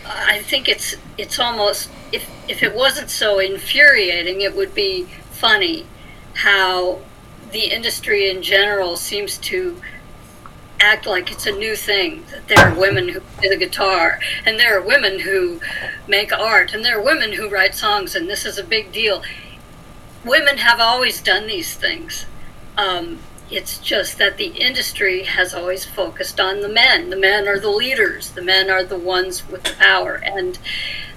I 0.05 0.41
think 0.41 0.69
it's 0.69 0.95
it's 1.17 1.39
almost 1.39 1.89
if 2.11 2.29
if 2.47 2.63
it 2.63 2.75
wasn't 2.75 3.09
so 3.09 3.39
infuriating, 3.39 4.41
it 4.41 4.55
would 4.55 4.73
be 4.73 5.03
funny 5.31 5.85
how 6.33 6.99
the 7.51 7.65
industry 7.65 8.29
in 8.29 8.41
general 8.41 8.95
seems 8.95 9.37
to 9.37 9.81
act 10.79 11.05
like 11.05 11.31
it's 11.31 11.45
a 11.45 11.51
new 11.51 11.75
thing 11.75 12.25
that 12.31 12.47
there 12.47 12.59
are 12.59 12.79
women 12.79 13.09
who 13.09 13.19
play 13.19 13.49
the 13.49 13.57
guitar 13.57 14.19
and 14.45 14.59
there 14.59 14.77
are 14.77 14.81
women 14.81 15.19
who 15.19 15.59
make 16.07 16.31
art 16.31 16.73
and 16.73 16.83
there 16.83 16.99
are 16.99 17.03
women 17.03 17.33
who 17.33 17.49
write 17.49 17.75
songs 17.75 18.15
and 18.15 18.29
this 18.29 18.45
is 18.45 18.57
a 18.57 18.63
big 18.63 18.91
deal. 18.91 19.23
Women 20.25 20.57
have 20.57 20.79
always 20.79 21.21
done 21.21 21.47
these 21.47 21.75
things. 21.75 22.25
Um, 22.77 23.19
it's 23.49 23.77
just 23.79 24.17
that 24.17 24.37
the 24.37 24.47
industry 24.47 25.23
has 25.23 25.53
always 25.53 25.85
focused 25.85 26.39
on 26.39 26.61
the 26.61 26.69
men. 26.69 27.09
The 27.09 27.15
men 27.15 27.47
are 27.47 27.59
the 27.59 27.69
leaders. 27.69 28.31
The 28.31 28.41
men 28.41 28.69
are 28.69 28.83
the 28.83 28.97
ones 28.97 29.47
with 29.47 29.63
the 29.63 29.73
power 29.73 30.15
and 30.15 30.59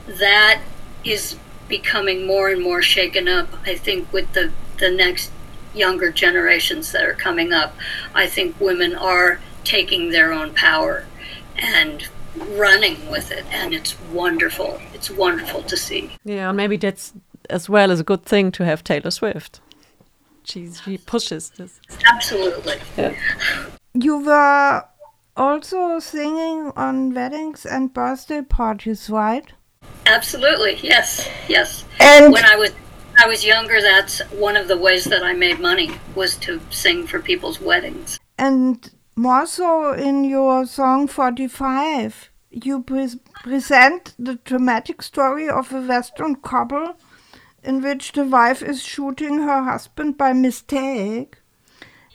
that 0.07 0.61
is 1.05 1.37
becoming 1.69 2.27
more 2.27 2.49
and 2.49 2.61
more 2.61 2.83
shaken 2.83 3.29
up 3.29 3.49
i 3.65 3.77
think 3.77 4.13
with 4.13 4.33
the 4.33 4.51
the 4.79 4.91
next 4.91 5.31
younger 5.75 6.11
generations 6.11 6.93
that 6.93 7.05
are 7.05 7.15
coming 7.15 7.53
up, 7.53 7.75
I 8.15 8.27
think 8.27 8.61
women 8.61 8.95
are 8.95 9.41
taking 9.65 10.11
their 10.11 10.33
own 10.33 10.55
power 10.55 11.07
and 11.57 12.09
running 12.37 13.11
with 13.11 13.31
it, 13.31 13.45
and 13.51 13.75
it's 13.75 14.01
wonderful. 14.13 14.81
It's 14.95 15.11
wonderful 15.11 15.63
to 15.65 15.77
see. 15.77 16.11
Yeah, 16.25 16.53
maybe 16.53 16.77
that's 16.77 17.13
as 17.49 17.69
well 17.69 17.91
as 17.91 18.01
a 18.01 18.05
good 18.05 18.25
thing 18.25 18.53
to 18.53 18.65
have 18.65 18.85
Taylor 18.85 19.11
Swift. 19.11 19.61
She 20.45 20.71
she 20.73 20.99
pushes 20.99 21.51
this. 21.51 21.81
Absolutely. 22.11 22.77
Yeah. 22.97 23.15
You 23.95 24.25
were 24.25 24.85
also 25.37 25.99
singing 25.99 26.73
on 26.77 27.15
weddings 27.15 27.67
and 27.67 27.93
birthday 27.93 28.43
parties, 28.43 29.11
right? 29.11 29.45
Absolutely. 30.07 30.79
Yes. 30.83 31.29
Yes. 31.49 31.85
And 31.99 32.33
when 32.33 32.45
I 32.45 32.57
was 32.57 32.73
I 33.19 33.27
was 33.27 33.45
younger, 33.45 33.81
that's 33.83 34.21
one 34.31 34.57
of 34.57 34.67
the 34.67 34.77
ways 34.77 35.05
that 35.05 35.23
I 35.23 35.35
made 35.35 35.61
money 35.61 35.91
was 36.15 36.37
to 36.37 36.61
sing 36.71 37.07
for 37.07 37.21
people's 37.21 37.61
weddings. 37.61 38.19
And 38.39 38.91
more 39.17 39.47
so 39.47 39.93
in 39.93 40.25
your 40.25 40.67
song 40.67 41.07
45, 41.07 42.31
you 42.51 42.83
pre- 42.83 43.21
present 43.43 44.15
the 44.19 44.37
dramatic 44.45 45.03
story 45.03 45.49
of 45.49 45.73
a 45.73 45.81
Western 45.81 46.37
couple 46.37 46.97
in 47.63 47.83
which 47.83 48.13
the 48.13 48.25
wife 48.25 48.63
is 48.63 48.83
shooting 48.83 49.41
her 49.41 49.63
husband 49.63 50.17
by 50.17 50.33
mistake 50.33 51.37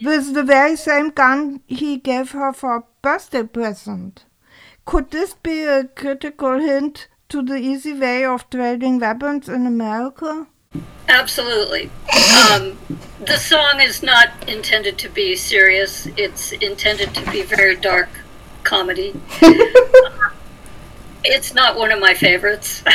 with 0.03 0.33
the 0.33 0.43
very 0.43 0.75
same 0.75 1.09
gun 1.09 1.61
he 1.67 1.97
gave 1.97 2.31
her 2.31 2.51
for 2.51 2.75
a 2.75 2.83
birthday 3.01 3.43
present. 3.43 4.25
Could 4.85 5.11
this 5.11 5.33
be 5.33 5.63
a 5.63 5.85
critical 5.85 6.59
hint 6.59 7.07
to 7.29 7.41
the 7.41 7.57
easy 7.57 7.93
way 7.93 8.25
of 8.25 8.49
trading 8.49 8.99
weapons 8.99 9.49
in 9.49 9.65
America? 9.65 10.47
Absolutely. 11.07 11.91
Um, 12.51 12.77
the 13.25 13.37
song 13.37 13.79
is 13.79 14.01
not 14.01 14.29
intended 14.47 14.97
to 14.99 15.09
be 15.09 15.35
serious. 15.35 16.07
It's 16.17 16.51
intended 16.53 17.13
to 17.15 17.31
be 17.31 17.43
very 17.43 17.75
dark 17.75 18.09
comedy. 18.63 19.13
it's 21.23 21.53
not 21.53 21.77
one 21.77 21.91
of 21.91 21.99
my 21.99 22.13
favorites. 22.13 22.83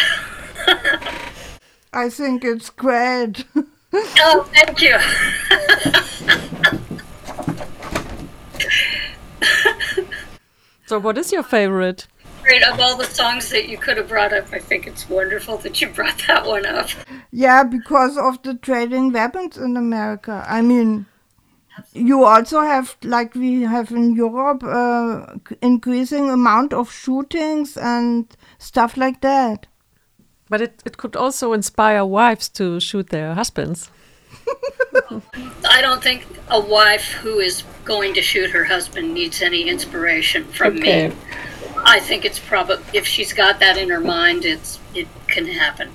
I 1.93 2.09
think 2.09 2.45
it's 2.45 2.71
great. 2.71 3.45
oh, 3.93 4.49
thank 4.55 4.81
you. 4.81 4.97
so, 10.87 10.99
what 10.99 11.19
is 11.19 11.33
your 11.33 11.43
favorite? 11.43 12.07
Great. 12.43 12.63
Of 12.63 12.81
all 12.81 12.97
the 12.97 13.05
songs 13.05 13.51
that 13.51 13.69
you 13.69 13.77
could 13.79 13.97
have 13.97 14.09
brought 14.09 14.33
up, 14.33 14.47
I 14.53 14.59
think 14.59 14.87
it's 14.87 15.09
wonderful 15.09 15.59
that 15.59 15.81
you 15.81 15.89
brought 15.89 16.23
that 16.27 16.47
one 16.47 16.67
up. 16.67 16.89
Yeah, 17.31 17.63
because 17.65 18.17
of 18.17 18.43
the 18.43 18.55
trading 18.55 19.13
weapons 19.13 19.57
in 19.57 19.77
America. 19.77 20.45
I 20.49 20.63
mean, 20.63 21.07
you 21.93 22.25
also 22.25 22.61
have, 22.61 22.97
like 23.03 23.35
we 23.35 23.63
have 23.63 23.91
in 23.91 24.15
Europe, 24.15 24.63
uh, 24.65 25.27
increasing 25.63 26.31
amount 26.31 26.73
of 26.73 26.91
shootings 26.91 27.77
and 27.77 28.27
stuff 28.59 28.97
like 28.97 29.21
that. 29.21 29.67
But 30.49 30.61
it, 30.61 30.83
it 30.85 30.97
could 30.97 31.15
also 31.15 31.53
inspire 31.53 32.05
wives 32.05 32.49
to 32.51 32.81
shoot 32.81 33.11
their 33.11 33.35
husbands. 33.35 33.91
I 35.69 35.81
don't 35.81 36.03
think 36.03 36.27
a 36.49 36.61
wife 36.61 37.13
who 37.13 37.39
is 37.39 37.63
going 37.85 38.15
to 38.15 38.23
shoot 38.23 38.51
her 38.51 38.65
husband 38.65 39.15
needs 39.15 39.43
any 39.43 39.69
inspiration 39.69 40.45
from 40.45 40.79
Okay. 40.79 41.09
me. 41.09 41.15
I 41.85 42.01
think 42.01 42.25
it's 42.25 42.39
probably 42.39 42.83
if 42.93 43.07
she's 43.07 43.33
got 43.33 43.61
that 43.61 43.77
in 43.77 43.89
her 43.91 44.01
mind, 44.01 44.45
it's 44.45 44.79
it 44.95 45.07
can 45.29 45.47
happen. 45.47 45.91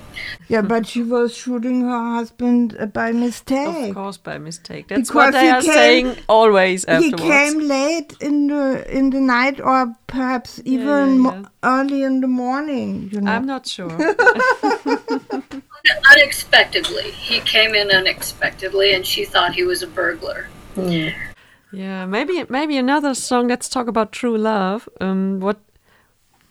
Yeah, 0.48 0.62
but 0.62 0.86
she 0.88 1.02
was 1.02 1.36
shooting 1.36 1.82
her 1.82 2.16
husband 2.18 2.76
uh, 2.80 2.86
by 2.86 3.12
mistake. 3.12 3.90
Of 3.90 3.96
course, 3.96 4.18
by 4.18 4.38
mistake. 4.38 4.88
That's 4.88 5.10
Because 5.10 5.16
what 5.16 5.32
they 5.34 5.50
are 5.50 5.62
came- 5.62 5.74
saying 5.74 6.18
always 6.30 6.86
He 6.86 7.12
came 7.12 7.60
late 7.60 8.14
in 8.22 8.48
the 8.48 8.86
in 8.98 9.10
the 9.10 9.20
night, 9.20 9.60
or 9.60 9.96
perhaps 10.08 10.62
even 10.64 11.10
yeah, 11.16 11.20
mo- 11.22 11.34
yeah. 11.42 11.46
early 11.64 12.04
in 12.04 12.22
the 12.22 12.28
morning. 12.28 13.10
You 13.12 13.22
know. 13.22 13.32
I'm 13.32 13.46
not 13.46 13.66
sure. 13.68 13.90
Unexpectedly, 16.12 17.12
he 17.12 17.40
came 17.42 17.76
in 17.76 17.92
unexpectedly, 17.92 18.94
and 18.94 19.06
she 19.06 19.26
thought 19.26 19.54
he 19.54 19.64
was 19.64 19.84
a 19.84 19.88
burglar. 19.88 20.48
yeah, 21.72 22.06
maybe 22.06 22.44
maybe 22.50 22.78
another 22.78 23.14
song. 23.14 23.48
Let's 23.48 23.70
talk 23.70 23.88
about 23.88 24.12
true 24.12 24.38
love. 24.38 24.88
Um, 25.02 25.40
what? 25.40 25.60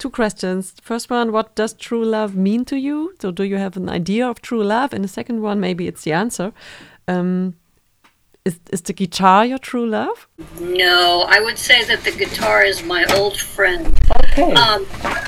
Two 0.04 0.10
questions. 0.10 0.74
First 0.82 1.08
one, 1.08 1.32
what 1.32 1.54
does 1.54 1.72
true 1.72 2.04
love 2.04 2.36
mean 2.36 2.66
to 2.66 2.76
you? 2.76 3.14
So, 3.22 3.30
do 3.30 3.42
you 3.42 3.56
have 3.56 3.74
an 3.78 3.88
idea 3.88 4.28
of 4.28 4.42
true 4.42 4.62
love? 4.62 4.92
And 4.92 5.02
the 5.02 5.08
second 5.08 5.40
one, 5.40 5.60
maybe 5.60 5.88
it's 5.88 6.02
the 6.02 6.12
answer. 6.12 6.52
Um, 7.08 7.54
is 8.44 8.60
is 8.70 8.82
the 8.82 8.92
guitar 8.92 9.46
your 9.46 9.56
true 9.56 9.86
love? 9.86 10.28
No, 10.60 11.24
I 11.26 11.40
would 11.40 11.56
say 11.56 11.84
that 11.84 12.04
the 12.04 12.10
guitar 12.10 12.62
is 12.62 12.82
my 12.82 13.06
old 13.16 13.38
friend. 13.40 13.98
Okay. 14.26 14.52
Um, 14.52 14.84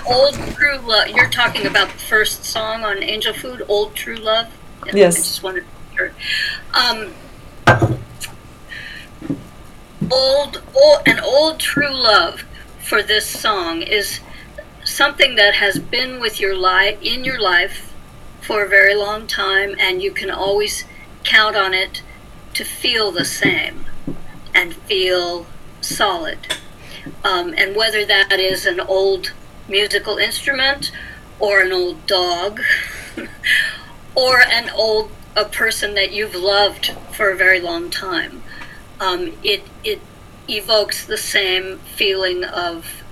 old 0.06 0.34
true 0.54 0.76
love. 0.84 1.08
You're 1.08 1.30
talking 1.30 1.64
about 1.64 1.88
the 1.88 2.04
first 2.12 2.44
song 2.44 2.84
on 2.84 3.02
Angel 3.02 3.32
Food, 3.32 3.62
"Old 3.68 3.94
True 3.94 4.16
Love." 4.16 4.48
Yes. 4.92 5.14
I 5.14 5.20
just 5.20 5.42
wanted 5.42 5.64
to. 5.96 6.10
Um, 6.74 7.14
old, 10.12 10.62
old, 10.74 11.00
an 11.06 11.20
old 11.20 11.58
true 11.58 11.94
love 11.94 12.44
for 12.78 13.02
this 13.02 13.24
song 13.24 13.80
is 13.80 14.20
something 14.86 15.34
that 15.34 15.56
has 15.56 15.78
been 15.78 16.20
with 16.20 16.40
your 16.40 16.56
life 16.56 16.98
in 17.02 17.24
your 17.24 17.40
life 17.40 17.92
for 18.40 18.62
a 18.62 18.68
very 18.68 18.94
long 18.94 19.26
time, 19.26 19.74
and 19.78 20.00
you 20.00 20.12
can 20.12 20.30
always 20.30 20.84
count 21.24 21.56
on 21.56 21.74
it 21.74 22.02
to 22.54 22.64
feel 22.64 23.10
the 23.10 23.24
same 23.24 23.84
and 24.54 24.74
feel 24.74 25.46
solid. 25.80 26.38
Um, 27.24 27.54
and 27.56 27.74
whether 27.74 28.04
that 28.04 28.32
is 28.32 28.64
an 28.64 28.80
old 28.80 29.32
musical 29.68 30.16
instrument 30.16 30.92
or 31.38 31.60
an 31.60 31.72
old 31.72 32.06
dog 32.06 32.60
or 34.14 34.40
an 34.40 34.70
old 34.70 35.10
a 35.34 35.44
person 35.44 35.94
that 35.94 36.12
you've 36.12 36.34
loved 36.34 36.94
for 37.12 37.30
a 37.30 37.36
very 37.36 37.60
long 37.60 37.90
time, 37.90 38.42
um, 39.00 39.32
it 39.42 39.62
it 39.84 40.00
evokes 40.48 41.04
the 41.04 41.18
same 41.18 41.78
feeling 41.80 42.44
of 42.44 43.02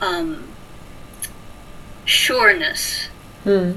um, 0.00 0.53
sureness 2.04 3.08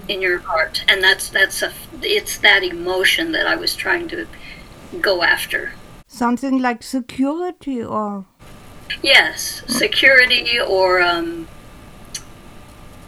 in 0.07 0.21
your 0.21 0.39
heart, 0.39 0.83
and 0.87 1.03
that's 1.03 1.29
that's 1.29 1.61
a 1.61 1.71
it's 2.01 2.37
that 2.37 2.63
emotion 2.63 3.31
that 3.33 3.45
I 3.47 3.55
was 3.55 3.75
trying 3.75 4.07
to 4.09 4.27
go 5.01 5.23
after. 5.23 5.73
Something 6.07 6.61
like 6.61 6.83
security 6.83 7.83
or 7.83 8.25
Yes, 9.03 9.63
security 9.67 10.59
or 10.59 11.01
um, 11.01 11.47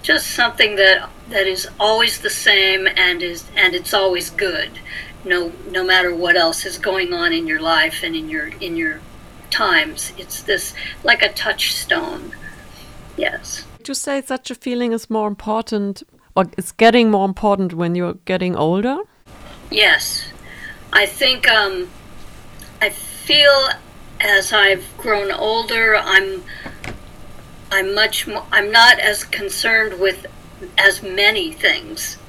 just 0.01 0.32
something 0.32 0.75
that 0.75 1.10
that 1.29 1.47
is 1.47 1.67
always 1.79 2.19
the 2.19 2.29
same 2.29 2.88
and 2.88 3.21
is 3.21 3.45
and 3.55 3.73
it's 3.73 3.93
always 3.93 4.29
good. 4.29 4.71
No 5.23 5.51
no 5.71 5.84
matter 5.84 6.13
what 6.13 6.36
else 6.36 6.65
is 6.65 6.77
going 6.77 7.13
on 7.13 7.32
in 7.34 7.47
your 7.47 7.62
life 7.62 8.03
and 8.03 8.15
in 8.15 8.29
your 8.29 8.47
in 8.60 8.75
your 8.75 8.99
times. 9.49 10.13
It's 10.17 10.41
this 10.43 10.73
like 11.03 11.21
a 11.21 11.32
touchstone. 11.34 12.36
Yes. 13.17 13.65
You 13.89 13.95
say 13.95 14.21
such 14.21 14.52
a 14.52 14.56
feeling 14.56 14.91
is 14.91 15.10
more 15.10 15.28
important 15.28 16.04
or 16.36 16.45
it's 16.60 16.71
getting 16.71 17.10
more 17.10 17.25
important 17.25 17.73
when 17.73 17.95
you're 17.95 18.19
getting 18.25 18.56
older? 18.56 18.99
Yes. 19.71 20.32
I 20.93 21.08
think 21.08 21.49
um, 21.49 21.89
I 22.80 22.91
feel 22.91 23.69
as 24.19 24.54
I've 24.54 24.86
grown 24.95 25.32
older, 25.32 25.95
I'm 25.95 26.43
I'm 27.71 27.95
much 27.95 28.28
more, 28.28 28.45
I'm 28.52 28.71
not 28.71 28.99
as 28.99 29.23
concerned 29.23 29.99
with 29.99 30.28
as 30.78 31.02
many 31.02 31.52
things 31.52 32.19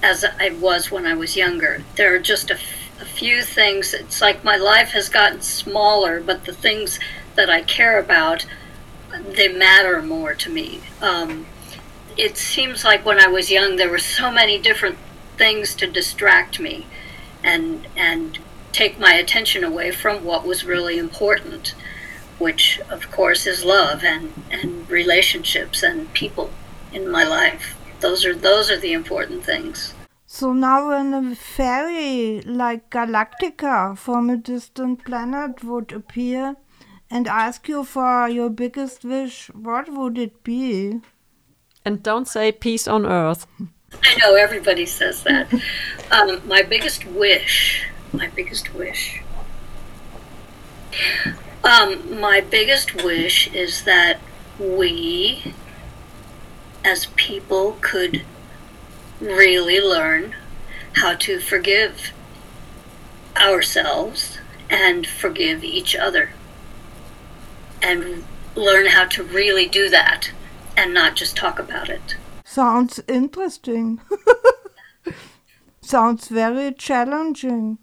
as 0.00 0.24
I 0.24 0.50
was 0.50 0.92
when 0.92 1.06
I 1.06 1.14
was 1.14 1.36
younger. 1.36 1.82
There 1.96 2.14
are 2.14 2.20
just 2.20 2.52
a 2.52 2.56
few 3.04 3.42
things. 3.42 3.94
It's 3.94 4.20
like 4.20 4.44
my 4.44 4.56
life 4.56 4.90
has 4.90 5.08
gotten 5.08 5.40
smaller, 5.40 6.20
but 6.20 6.44
the 6.44 6.52
things 6.52 7.00
that 7.34 7.50
I 7.50 7.62
care 7.62 7.98
about, 7.98 8.46
they 9.20 9.48
matter 9.48 10.02
more 10.02 10.34
to 10.34 10.50
me. 10.50 10.80
Um, 11.00 11.46
it 12.16 12.36
seems 12.36 12.84
like 12.84 13.04
when 13.04 13.20
I 13.20 13.26
was 13.26 13.50
young, 13.50 13.76
there 13.76 13.90
were 13.90 13.98
so 13.98 14.30
many 14.30 14.58
different 14.58 14.98
things 15.36 15.74
to 15.76 15.86
distract 15.86 16.60
me, 16.60 16.86
and 17.42 17.86
and 17.96 18.38
take 18.72 18.98
my 18.98 19.14
attention 19.14 19.62
away 19.64 19.90
from 19.90 20.24
what 20.24 20.44
was 20.44 20.64
really 20.64 20.98
important, 20.98 21.74
which 22.38 22.80
of 22.90 23.10
course 23.10 23.46
is 23.46 23.64
love 23.64 24.02
and, 24.02 24.32
and 24.50 24.90
relationships 24.90 25.82
and 25.82 26.12
people 26.12 26.50
in 26.92 27.08
my 27.08 27.24
life. 27.24 27.76
Those 28.00 28.24
are 28.26 28.34
those 28.34 28.70
are 28.70 28.76
the 28.76 28.92
important 28.92 29.44
things. 29.44 29.94
So 30.26 30.52
now 30.52 30.88
when 30.88 31.14
a 31.14 31.34
fairy 31.36 32.40
like 32.44 32.90
Galactica 32.90 33.96
from 33.96 34.28
a 34.30 34.36
distant 34.36 35.04
planet 35.04 35.62
would 35.62 35.92
appear 35.92 36.56
and 37.14 37.26
ask 37.26 37.66
you 37.68 37.84
for 37.84 38.28
your 38.28 38.50
biggest 38.50 39.04
wish, 39.04 39.46
what 39.54 39.88
would 39.88 40.18
it 40.18 40.44
be? 40.44 41.00
And 41.84 42.02
don't 42.02 42.28
say 42.28 42.52
peace 42.52 42.86
on 42.86 43.06
earth. 43.06 43.46
I 44.02 44.16
know 44.20 44.34
everybody 44.34 44.84
says 44.84 45.22
that. 45.22 45.50
um, 46.10 46.46
my 46.46 46.62
biggest 46.62 47.06
wish 47.06 47.86
my 48.14 48.28
biggest 48.28 48.72
wish? 48.74 49.22
Um, 51.64 52.20
my 52.20 52.40
biggest 52.40 53.02
wish 53.02 53.52
is 53.52 53.84
that 53.84 54.20
we, 54.58 55.54
as 56.84 57.06
people, 57.16 57.76
could 57.80 58.22
really 59.20 59.80
learn 59.80 60.34
how 60.94 61.14
to 61.16 61.40
forgive 61.40 62.12
ourselves 63.36 64.38
and 64.70 65.06
forgive 65.06 65.64
each 65.64 65.96
other. 65.96 66.30
And 67.84 68.24
learn 68.56 68.86
how 68.86 69.04
to 69.04 69.22
really 69.22 69.66
do 69.68 69.90
that 69.90 70.30
and 70.76 70.94
not 70.94 71.16
just 71.16 71.36
talk 71.36 71.58
about 71.58 71.90
it. 71.90 72.16
Sounds 72.44 73.00
interesting. 73.06 74.00
Sounds 75.82 76.28
very 76.28 76.72
challenging. 76.72 77.78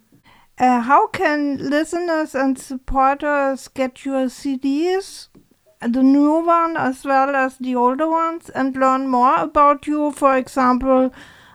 Uh, 0.57 0.81
how 0.81 1.07
can 1.07 1.69
listeners 1.69 2.33
and 2.33 2.57
supporters 2.57 3.67
get 3.67 4.03
your 4.03 4.25
CDs, 4.25 5.27
the 5.81 6.03
new 6.03 6.43
one 6.45 6.77
as 6.77 7.05
well 7.05 7.35
as 7.35 7.57
the 7.57 7.75
older 7.75 8.09
ones, 8.09 8.49
and 8.49 8.75
learn 8.75 9.07
more 9.07 9.35
about 9.35 9.85
you, 9.85 10.11
for 10.11 10.35
example, 10.35 11.13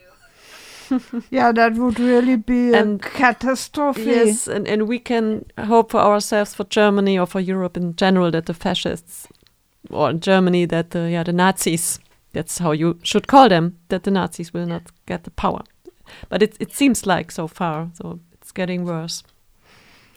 Yeah, 1.30 1.52
that 1.52 1.74
would 1.74 1.98
really 1.98 2.36
be 2.36 2.74
and 2.74 3.00
a 3.00 3.08
catastrophe. 3.08 4.04
Yes, 4.04 4.48
and, 4.48 4.66
and 4.68 4.88
we 4.88 4.98
can 4.98 5.44
hope 5.58 5.90
for 5.90 6.00
ourselves, 6.00 6.54
for 6.54 6.64
Germany 6.64 7.18
or 7.18 7.26
for 7.26 7.40
Europe 7.40 7.76
in 7.76 7.96
general, 7.96 8.30
that 8.30 8.46
the 8.46 8.54
fascists, 8.54 9.28
or 9.90 10.10
in 10.10 10.20
Germany, 10.20 10.66
that 10.66 10.90
the, 10.90 11.10
yeah, 11.10 11.22
the 11.22 11.32
Nazis 11.32 11.98
that's 12.36 12.58
how 12.58 12.72
you 12.72 12.98
should 13.02 13.26
call 13.26 13.48
them, 13.48 13.78
that 13.88 14.02
the 14.02 14.10
Nazis 14.10 14.52
will 14.52 14.66
not 14.66 14.90
get 15.06 15.24
the 15.24 15.30
power. 15.30 15.62
But 16.28 16.42
it, 16.42 16.56
it 16.60 16.70
seems 16.72 17.06
like 17.06 17.32
so 17.32 17.48
far, 17.48 17.90
so 17.94 18.20
it's 18.34 18.52
getting 18.52 18.84
worse. 18.84 19.22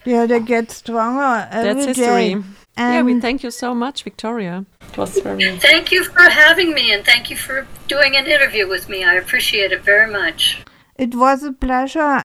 Yeah, 0.09 0.25
they 0.25 0.39
get 0.39 0.71
stronger 0.71 1.47
every 1.51 1.73
That's 1.73 1.85
history. 1.85 2.33
day. 2.33 2.43
yeah, 2.77 3.03
we 3.03 3.19
thank 3.19 3.43
you 3.43 3.51
so 3.51 3.75
much, 3.75 3.97
Victoria. 4.03 4.65
It 4.89 4.97
was 4.97 5.19
very. 5.19 5.57
Thank 5.59 5.91
you 5.91 6.03
for 6.03 6.27
having 6.43 6.73
me, 6.73 6.91
and 6.91 7.05
thank 7.05 7.29
you 7.29 7.35
for 7.35 7.67
doing 7.87 8.15
an 8.15 8.25
interview 8.25 8.67
with 8.67 8.89
me. 8.89 9.03
I 9.03 9.13
appreciate 9.23 9.71
it 9.71 9.83
very 9.83 10.09
much. 10.11 10.63
It 10.95 11.13
was 11.13 11.43
a 11.43 11.53
pleasure. 11.53 12.15